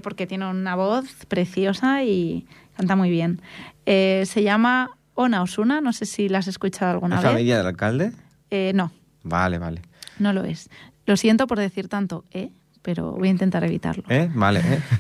porque 0.03 0.27
tiene 0.27 0.49
una 0.49 0.75
voz 0.75 1.25
preciosa 1.27 2.03
y 2.03 2.45
canta 2.75 2.95
muy 2.95 3.09
bien. 3.09 3.41
Se 3.85 4.43
llama 4.43 4.91
Ona 5.15 5.41
Osuna, 5.41 5.81
no 5.81 5.93
sé 5.93 6.05
si 6.05 6.29
la 6.29 6.39
has 6.39 6.47
escuchado 6.47 6.91
alguna 6.91 7.15
¿La 7.17 7.21
vez. 7.21 7.31
familia 7.31 7.57
del 7.57 7.67
alcalde? 7.67 8.11
Eh, 8.49 8.71
no, 8.75 8.91
Vale, 9.23 9.57
vale. 9.59 9.81
no 10.19 10.33
lo 10.33 10.43
es. 10.43 10.69
Lo 11.05 11.15
siento 11.17 11.47
por 11.47 11.57
decir 11.59 11.87
tanto, 11.87 12.25
¿eh? 12.31 12.51
pero 12.81 13.11
voy 13.13 13.27
a 13.27 13.31
intentar 13.31 13.63
evitarlo. 13.63 14.03
¿Eh? 14.09 14.29
Vale, 14.33 14.59
¿eh? 14.61 14.81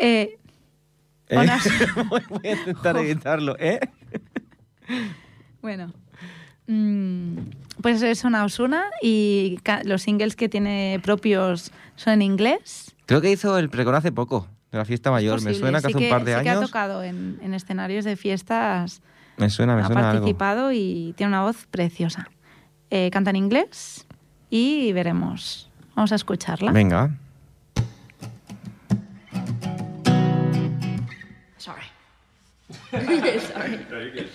Eh, 0.00 0.37
¿Eh? 1.28 1.36
Voy 2.08 2.22
a 2.44 2.52
intentar 2.52 2.96
evitarlo, 2.96 3.56
¿eh? 3.58 3.80
Bueno, 5.60 5.92
mm, 6.66 7.36
pues 7.82 8.02
es 8.02 8.24
una 8.24 8.44
Osuna 8.44 8.84
y 9.02 9.58
los 9.84 10.02
singles 10.02 10.36
que 10.36 10.48
tiene 10.48 11.00
propios 11.02 11.72
son 11.96 12.14
en 12.14 12.22
inglés. 12.22 12.94
Creo 13.06 13.20
que 13.20 13.30
hizo 13.30 13.58
el 13.58 13.68
pregón 13.70 13.94
hace 13.94 14.12
poco, 14.12 14.48
de 14.70 14.78
la 14.78 14.84
fiesta 14.84 15.10
mayor. 15.10 15.42
Me 15.42 15.54
suena 15.54 15.80
que 15.80 15.88
Sí 15.88 15.94
hace 15.94 16.04
un 16.04 16.10
par 16.10 16.24
de 16.24 16.36
sí 16.36 16.42
que 16.42 16.48
ha 16.48 16.52
años. 16.52 16.66
tocado 16.66 17.02
en, 17.02 17.38
en 17.42 17.54
escenarios 17.54 18.04
de 18.04 18.16
fiestas, 18.16 19.02
Me 19.36 19.50
suena, 19.50 19.74
me 19.76 19.82
ha 19.82 19.86
suena 19.86 20.10
algo. 20.10 20.20
participado 20.22 20.72
y 20.72 21.14
tiene 21.16 21.28
una 21.28 21.42
voz 21.42 21.66
preciosa. 21.70 22.28
Eh, 22.90 23.10
canta 23.10 23.30
en 23.30 23.36
inglés 23.36 24.06
y 24.50 24.92
veremos. 24.92 25.70
Vamos 25.94 26.12
a 26.12 26.14
escucharla. 26.14 26.70
Venga. 26.72 27.10
Sorry. 31.58 31.82
Sorry. 32.90 33.86
No, 33.90 33.98
you're 33.98 34.10
good. 34.10 34.30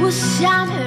was 0.00 0.16
sunny. 0.16 0.79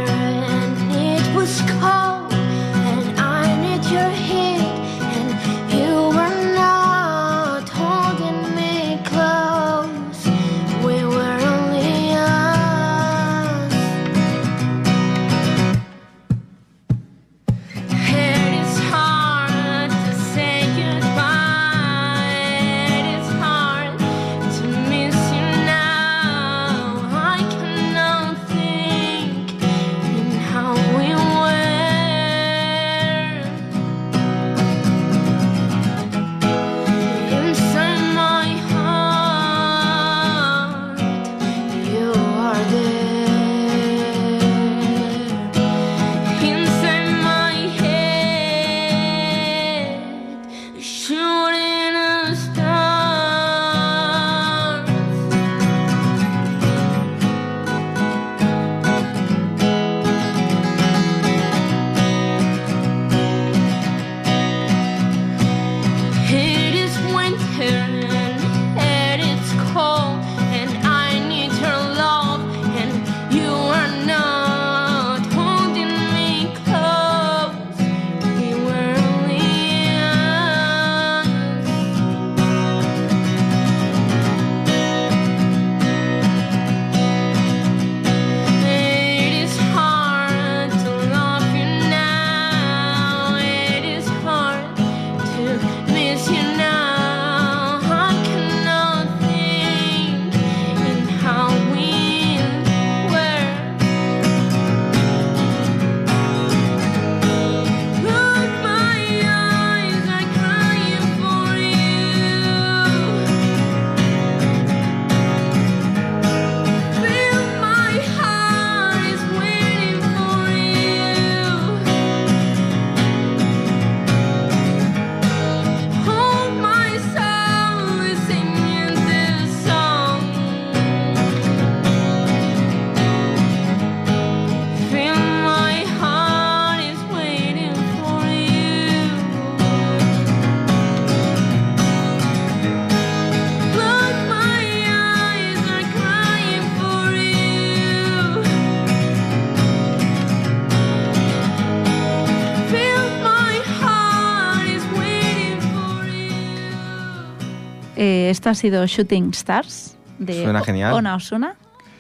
Esto 158.44 158.50
ha 158.50 158.56
sido 158.56 158.86
Shooting 158.86 159.30
Stars 159.30 159.96
de 160.20 160.44
Suena 160.44 160.62
genial. 160.66 160.92
Ona 160.92 161.16
Osuna. 161.16 161.56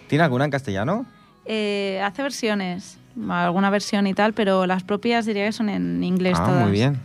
¿Tiene 0.09 0.25
alguna 0.25 0.43
en 0.43 0.51
castellano? 0.51 1.05
Eh, 1.45 2.01
hace 2.03 2.21
versiones, 2.21 2.99
alguna 3.29 3.69
versión 3.69 4.07
y 4.07 4.13
tal, 4.13 4.33
pero 4.33 4.65
las 4.65 4.83
propias 4.83 5.25
diría 5.25 5.45
que 5.45 5.53
son 5.53 5.69
en 5.69 6.03
inglés 6.03 6.33
ah, 6.37 6.45
todas. 6.45 6.63
muy 6.63 6.71
bien. 6.73 6.99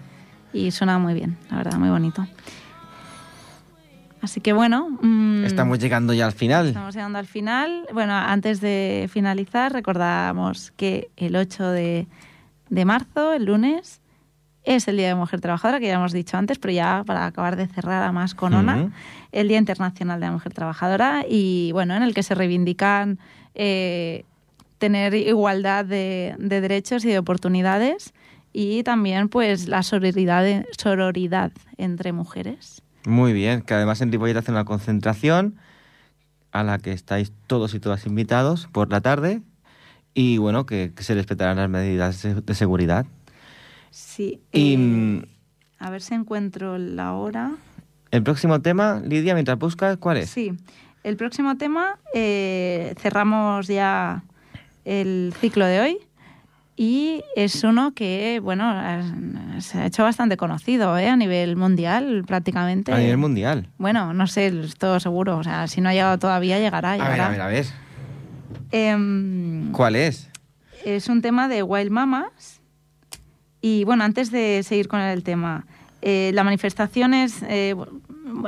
Y 0.53 0.73
suena 0.73 0.99
muy 0.99 1.15
bien, 1.15 1.37
la 1.53 1.59
verdad, 1.59 1.79
muy 1.79 1.89
bonito. 1.89 2.27
Así 4.23 4.41
que 4.41 4.53
bueno. 4.53 4.89
mm, 5.01 5.45
Estamos 5.45 5.79
llegando 5.79 6.13
ya 6.15 6.27
al 6.27 6.33
final. 6.33 6.67
Estamos 6.67 6.97
llegando 6.97 7.21
al 7.21 7.27
final. 7.27 7.87
Bueno, 7.93 8.15
antes 8.15 8.61
de 8.61 9.09
finalizar, 9.09 9.73
recordamos 9.73 10.73
que 10.73 11.13
el 11.17 11.37
8 11.37 11.71
de, 11.71 12.09
de 12.71 12.85
marzo, 12.85 13.35
el 13.35 13.45
lunes, 13.45 14.01
es 14.69 14.87
el 14.87 14.99
Día 14.99 15.09
de 15.09 15.15
Mujer 15.15 15.41
Trabajadora, 15.41 15.81
que 15.81 15.87
ya 15.87 15.95
hemos 15.95 16.13
dicho 16.13 16.37
antes, 16.37 16.59
pero 16.59 16.73
ya 16.75 17.03
para 17.07 17.25
acabar 17.25 17.57
de 17.57 17.67
cerrar 17.67 18.03
a 18.03 18.13
más 18.13 18.35
con 18.35 18.53
ONA, 18.53 18.93
el 19.33 19.49
Día 19.49 19.57
Internacional 19.57 20.21
de 20.21 20.27
la 20.27 20.33
Mujer 20.33 20.53
Trabajadora, 20.53 21.25
y 21.27 21.73
bueno, 21.73 21.95
en 21.97 22.03
el 22.03 22.13
que 22.13 22.23
se 22.23 22.35
reivindican 22.35 23.19
eh, 23.55 24.27
tener 24.77 25.15
igualdad 25.15 25.87
de, 25.87 26.35
de 26.39 26.61
derechos 26.61 27.03
y 27.07 27.09
de 27.09 27.19
oportunidades 27.19 28.13
y 28.53 28.83
también 28.83 29.31
pues 29.31 29.69
la 29.69 29.83
sororidad, 29.83 30.67
sororidad 30.77 31.51
entre 31.79 32.13
mujeres. 32.13 32.83
Muy 33.07 33.33
bien, 33.33 33.63
que 33.63 33.73
además 33.73 34.03
en 34.03 34.13
Ripollet 34.13 34.37
hacen 34.37 34.55
una 34.55 34.67
concentración 34.67 35.57
a 36.53 36.63
la 36.63 36.77
que 36.79 36.93
estáis 36.93 37.33
todos 37.47 37.73
y 37.73 37.81
todas 37.81 38.05
invitados 38.05 38.69
por 38.71 38.91
la 38.91 39.01
tarde 39.01 39.41
y 40.13 40.37
bueno, 40.37 40.67
que, 40.67 40.93
que 40.95 41.03
se 41.05 41.15
respetarán 41.15 41.57
las 41.57 41.71
medidas 41.71 42.23
de 42.23 42.55
seguridad. 42.55 43.07
Sí. 43.91 44.41
Y 44.53 44.75
eh, 44.75 44.79
mm, 44.79 45.23
A 45.79 45.91
ver 45.91 46.03
si 46.03 46.15
encuentro 46.15 46.79
la 46.79 47.13
hora. 47.15 47.53
el 48.11 48.23
próximo 48.23 48.61
tema, 48.61 49.01
Lidia, 49.05 49.35
mientras 49.35 49.59
buscas, 49.59 49.97
¿cuál 49.99 50.19
es? 50.19 50.31
Sí, 50.31 50.53
el 51.05 51.17
próximo 51.17 51.57
tema 51.57 51.99
eh, 52.15 52.95
cerramos 52.99 53.67
ya 53.69 54.23
el 54.85 55.33
ciclo 55.41 55.65
de 55.67 55.81
hoy 55.81 55.99
y 56.77 57.23
es 57.37 57.65
uno 57.65 57.93
que, 57.95 58.41
bueno, 58.43 58.73
es- 59.57 59.65
se 59.67 59.79
ha 59.79 59.87
hecho 59.87 60.05
bastante 60.05 60.37
conocido 60.37 60.97
¿eh? 60.97 61.09
a 61.09 61.17
nivel 61.17 61.57
mundial 61.57 62.25
prácticamente. 62.27 62.93
A 62.93 62.99
nivel 62.99 63.17
mundial. 63.19 63.69
Bueno, 63.79 64.15
no 64.15 64.27
sé, 64.29 64.47
esto 64.65 65.01
seguro. 65.01 65.39
O 65.39 65.43
sea, 65.45 65.67
si 65.67 65.81
no 65.81 65.89
ha 65.89 65.93
llegado 65.93 66.19
todavía, 66.19 66.59
llegará. 66.61 66.93
A 66.93 66.97
ver, 66.97 67.03
llegará. 67.03 67.27
a 67.27 67.31
ver, 67.31 67.41
a 67.41 67.47
ver. 67.49 67.67
Em, 68.71 69.73
¿Cuál 69.73 69.97
es? 69.97 70.31
es 70.85 71.09
un 71.09 71.21
tema 71.23 71.49
de 71.49 71.63
Wild 71.63 71.91
Mamas. 71.91 72.58
Y 73.61 73.85
bueno, 73.85 74.05
antes 74.05 74.31
de 74.31 74.63
seguir 74.63 74.89
con 74.89 75.01
el 75.01 75.23
tema, 75.23 75.65
eh, 76.03 76.31
la 76.35 76.45
manifestación 76.45 77.15
es. 77.15 77.43
eh, 77.43 77.75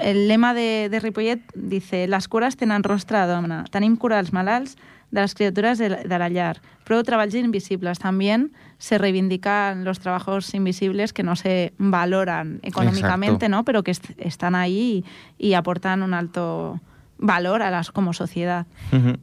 el 0.03 0.29
lema 0.29 0.53
de, 0.55 0.89
de 0.91 1.01
Ripollet 1.01 1.41
dice: 1.55 2.07
Les 2.07 2.29
cures 2.29 2.57
tenen 2.57 2.83
rostre 2.83 3.19
de 3.19 3.27
dona. 3.27 3.65
Tenim 3.73 3.97
cura 3.97 4.17
dels 4.21 4.33
malalts, 4.33 4.77
de 5.11 5.21
les 5.23 5.35
criatures 5.35 5.79
de 5.79 5.89
la, 5.89 5.97
de 6.05 6.19
la 6.19 6.29
llar. 6.29 6.61
Prou 6.85 7.03
treballs 7.03 7.35
invisibles. 7.35 7.99
También 7.99 8.53
se 8.79 8.99
reivindican 8.99 9.83
los 9.85 9.99
trabajos 9.99 10.53
invisibles 10.55 11.13
que 11.13 11.23
no 11.23 11.35
se 11.35 11.73
valoran 11.79 12.61
económicamente, 12.63 13.47
Exacto. 13.47 13.57
¿no? 13.57 13.65
pero 13.65 13.83
que 13.83 13.91
est- 13.93 14.11
están 14.19 14.55
ahí 14.55 15.03
y, 15.39 15.49
y 15.49 15.55
aportan 15.55 16.03
un 16.03 16.15
alto 16.15 16.79
valor 17.19 17.63
a 17.63 17.71
las 17.71 17.91
como 17.91 18.13
sociedad. 18.13 18.67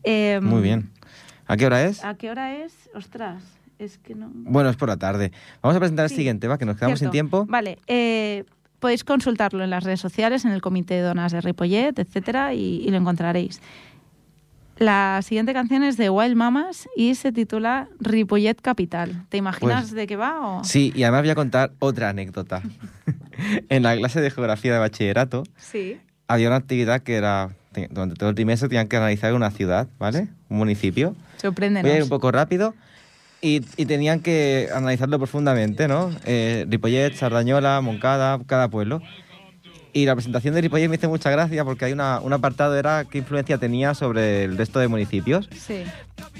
Em, 0.03 0.43
Muy 0.43 0.61
bien. 0.61 0.89
¿A 1.45 1.55
qué 1.55 1.65
hora 1.67 1.83
es? 1.85 2.03
¿A 2.03 2.15
qué 2.15 2.29
hora 2.29 2.55
es? 2.55 2.89
Ostras, 2.93 3.41
es 3.79 3.97
que 3.97 4.15
no. 4.15 4.29
Bueno, 4.33 4.69
es 4.69 4.75
por 4.75 4.89
la 4.89 4.97
tarde. 4.97 5.31
Vamos 5.61 5.75
a 5.75 5.79
presentar 5.79 6.05
el 6.05 6.09
Sí. 6.09 6.15
siguiente, 6.17 6.47
va, 6.47 6.57
que 6.57 6.65
nos 6.65 6.75
quedamos 6.77 6.99
sin 6.99 7.05
Cierto. 7.05 7.11
tiempo. 7.13 7.45
Vale, 7.47 7.77
eh, 7.87 8.43
podéis 8.79 9.03
consultarlo 9.03 9.63
en 9.63 9.69
las 9.69 9.83
redes 9.83 9.99
sociales, 9.99 10.45
en 10.45 10.51
el 10.51 10.61
Comité 10.61 10.95
de 10.95 11.01
Donas 11.01 11.31
de 11.31 11.41
Ripollet, 11.41 11.97
etcétera, 11.99 12.53
y, 12.53 12.81
y 12.85 12.89
lo 12.89 12.97
encontraréis. 12.97 13.61
La 14.77 15.21
siguiente 15.23 15.53
canción 15.53 15.81
es 15.81 15.97
de 15.97 16.11
Wild 16.11 16.35
Mamas 16.35 16.87
y 16.95 17.15
se 17.15 17.31
titula 17.31 17.87
Ripollet 17.99 18.61
Capital. 18.61 19.25
¿Te 19.29 19.37
imaginas 19.37 19.85
Pues- 19.85 19.93
de 19.93 20.05
qué 20.05 20.15
va? 20.15 20.59
O? 20.59 20.63
Sí, 20.63 20.93
y 20.95 21.01
además 21.03 21.21
voy 21.23 21.29
a 21.31 21.35
contar 21.35 21.71
otra 21.79 22.09
anécdota. 22.09 22.61
en 23.69 23.81
la 23.83 23.95
clase 23.97 24.21
de 24.21 24.29
geografía 24.29 24.73
de 24.73 24.79
bachillerato 24.79 25.43
Sí. 25.57 25.97
había 26.27 26.47
una 26.49 26.57
actividad 26.57 27.01
que 27.01 27.15
era, 27.15 27.49
te- 27.71 27.87
durante 27.87 28.15
todo 28.15 28.29
el 28.29 28.35
trimestre 28.35 28.69
tenían 28.69 28.87
que 28.87 28.97
analizar 28.97 29.33
una 29.33 29.49
ciudad, 29.49 29.87
¿vale? 29.97 30.27
Un 30.49 30.57
municipio. 30.57 31.15
Sorpréndenos. 31.37 31.83
Voy 31.83 31.91
a 31.93 31.97
ir 31.97 32.03
un 32.03 32.09
poco 32.09 32.31
rápido. 32.31 32.75
Y, 33.41 33.61
y 33.77 33.85
tenían 33.85 34.19
que 34.21 34.69
analizarlo 34.73 35.19
profundamente, 35.19 35.87
¿no? 35.87 36.11
Eh, 36.25 36.65
Ripollet, 36.67 37.13
Sardañola, 37.13 37.81
Moncada, 37.81 38.39
cada 38.47 38.67
pueblo. 38.67 39.01
Y 39.93 40.05
la 40.05 40.15
presentación 40.15 40.53
de 40.53 40.61
Ripollet 40.61 40.89
me 40.89 40.95
hizo 40.95 41.09
mucha 41.09 41.29
gracia 41.29 41.63
porque 41.63 41.85
hay 41.85 41.93
una, 41.93 42.19
un 42.19 42.33
apartado 42.33 42.77
era 42.77 43.05
qué 43.05 43.19
influencia 43.19 43.57
tenía 43.57 43.93
sobre 43.93 44.43
el 44.43 44.57
resto 44.57 44.79
de 44.79 44.87
municipios. 44.87 45.49
Sí. 45.55 45.83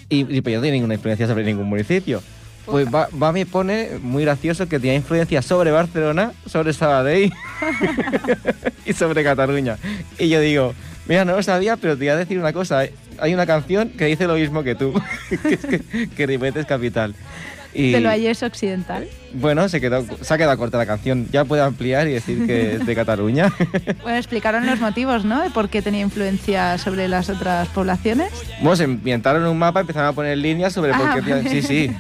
Y 0.09 0.25
Ripollet 0.25 0.57
no 0.57 0.61
tiene 0.63 0.77
ninguna 0.77 0.95
influencia 0.95 1.27
sobre 1.27 1.43
ningún 1.43 1.67
municipio. 1.67 2.21
Pues 2.67 2.93
va, 2.93 3.07
va 3.21 3.31
me 3.31 3.45
pone 3.45 3.91
muy 4.01 4.23
gracioso 4.23 4.67
que 4.67 4.77
tenía 4.77 4.95
influencia 4.95 5.41
sobre 5.41 5.71
Barcelona, 5.71 6.33
sobre 6.45 6.73
Sabadell 6.73 7.31
y 8.85 8.93
sobre 8.93 9.23
Cataluña. 9.23 9.77
Y 10.19 10.27
yo 10.27 10.41
digo, 10.41 10.73
mira, 11.07 11.23
no 11.23 11.37
lo 11.37 11.43
sabía, 11.43 11.77
pero 11.77 11.93
te 11.93 11.99
voy 11.99 12.09
a 12.09 12.17
decir 12.17 12.37
una 12.37 12.51
cosa. 12.51 12.83
Hay 13.19 13.33
una 13.33 13.45
canción 13.45 13.89
que 13.89 14.05
dice 14.05 14.27
lo 14.27 14.35
mismo 14.35 14.63
que 14.63 14.75
tú, 14.75 14.93
que 15.29 15.53
es 15.53 15.65
que, 15.65 15.79
que 16.09 16.51
es 16.59 16.65
capital. 16.65 17.15
Y, 17.73 17.91
De 17.91 17.99
lo 17.99 18.09
Ayes 18.09 18.41
Occidental. 18.41 19.07
Bueno, 19.33 19.69
se, 19.69 19.79
quedó, 19.79 20.03
se 20.21 20.33
ha 20.33 20.37
quedado 20.37 20.57
corta 20.57 20.77
la 20.79 20.85
canción. 20.85 21.27
Ya 21.31 21.45
puedo 21.45 21.63
ampliar 21.63 22.07
y 22.07 22.13
decir 22.13 22.47
que 22.47 22.75
es 22.75 22.85
de 22.85 22.95
Cataluña. 22.95 23.53
Bueno, 24.01 24.17
explicaron 24.17 24.65
los 24.65 24.79
motivos, 24.79 25.25
¿no? 25.25 25.41
De 25.41 25.49
por 25.49 25.69
qué 25.69 25.81
tenía 25.81 26.01
influencia 26.01 26.77
sobre 26.77 27.07
las 27.07 27.29
otras 27.29 27.67
poblaciones. 27.69 28.31
Bueno, 28.61 28.75
se 28.77 28.85
inventaron 28.85 29.45
un 29.45 29.57
mapa, 29.59 29.81
empezaron 29.81 30.09
a 30.09 30.13
poner 30.13 30.37
líneas 30.37 30.73
sobre 30.73 30.93
por 30.93 31.07
Ah, 31.07 31.19
qué... 31.23 31.29
vale. 31.29 31.49
Sí, 31.49 31.61
sí. 31.61 31.91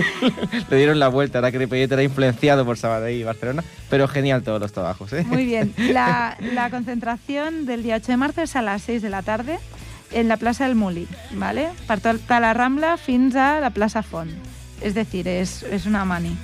Le 0.70 0.76
dieron 0.76 0.98
la 0.98 1.08
vuelta, 1.08 1.38
ahora 1.38 1.50
que 1.50 1.58
Ripollet 1.58 1.90
era 1.90 2.02
influenciado 2.02 2.64
por 2.64 2.76
Sabadell 2.76 3.16
y 3.18 3.24
Barcelona, 3.24 3.64
pero 3.88 4.06
genial 4.06 4.42
todos 4.42 4.60
los 4.60 4.72
trabajos, 4.72 5.12
¿eh? 5.12 5.24
Muy 5.26 5.44
bien. 5.46 5.72
La, 5.78 6.36
la 6.54 6.70
concentración 6.70 7.66
del 7.66 7.82
día 7.82 7.96
8 7.96 8.12
de 8.12 8.16
marzo 8.16 8.42
es 8.42 8.54
a 8.54 8.62
las 8.62 8.82
6 8.82 9.02
de 9.02 9.10
la 9.10 9.22
tarde 9.22 9.58
en 10.12 10.28
la 10.28 10.36
plaça 10.36 10.66
del 10.66 10.74
Muli, 10.74 11.06
¿vale? 11.32 11.70
Per 11.86 12.00
tota 12.00 12.40
la 12.40 12.52
Rambla 12.54 12.96
fins 12.96 13.36
a 13.36 13.60
la 13.60 13.70
plaça 13.70 14.02
Font. 14.02 14.30
Es 14.80 14.94
decir, 14.94 15.28
es, 15.28 15.62
es 15.62 15.86
una 15.86 16.04
mani. 16.04 16.36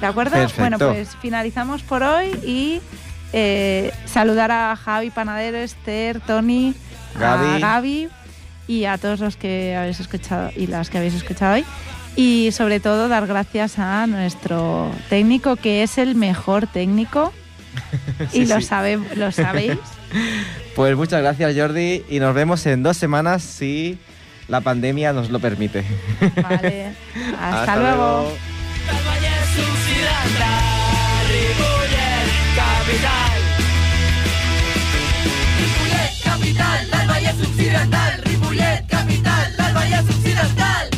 ¿De 0.00 0.06
acuerdo? 0.06 0.32
Perfecto. 0.32 0.60
Bueno, 0.60 0.78
pues 0.78 1.16
finalizamos 1.20 1.82
por 1.82 2.02
hoy 2.02 2.28
y 2.44 2.80
eh, 3.32 3.92
saludar 4.06 4.52
a 4.52 4.76
Javi 4.76 5.10
Panadero, 5.10 5.58
Esther, 5.58 6.20
Tony, 6.20 6.74
a 7.16 7.18
Gaby. 7.18 7.60
Gaby 7.60 8.08
y 8.68 8.84
a 8.84 8.98
todos 8.98 9.20
los 9.20 9.36
que 9.36 9.74
habéis 9.76 9.98
escuchado 10.00 10.50
y 10.54 10.66
las 10.66 10.90
que 10.90 10.98
habéis 10.98 11.14
escuchado 11.14 11.54
hoy. 11.54 11.64
Y 12.14 12.50
sobre 12.52 12.80
todo 12.80 13.08
dar 13.08 13.26
gracias 13.26 13.78
a 13.78 14.06
nuestro 14.06 14.90
técnico, 15.08 15.56
que 15.56 15.82
es 15.82 15.98
el 15.98 16.14
mejor 16.14 16.66
técnico. 16.66 17.32
Sí, 18.32 18.40
y 18.40 18.46
lo, 18.46 18.56
sí. 18.56 18.66
sabe, 18.66 18.98
lo 19.14 19.30
sabéis. 19.30 19.78
Pues 20.74 20.96
muchas 20.96 21.20
gracias 21.22 21.54
Jordi 21.56 22.04
y 22.08 22.20
nos 22.20 22.34
vemos 22.34 22.64
en 22.66 22.82
dos 22.82 22.96
semanas 22.96 23.42
si 23.42 23.98
la 24.48 24.60
pandemia 24.60 25.12
nos 25.12 25.30
lo 25.30 25.40
permite. 25.40 25.84
Vale, 26.42 26.92
hasta, 27.38 27.60
hasta 27.60 27.76
luego. 27.76 28.22
luego. 28.22 28.58
capital, 36.24 36.90
del 36.90 37.08
Valle 37.08 37.32
Subsidiatal, 37.32 38.22
Ripollet, 38.22 38.86
capital, 38.86 39.56
del 39.56 39.74
Valle 39.74 39.98
Subsidiatal. 40.02 40.97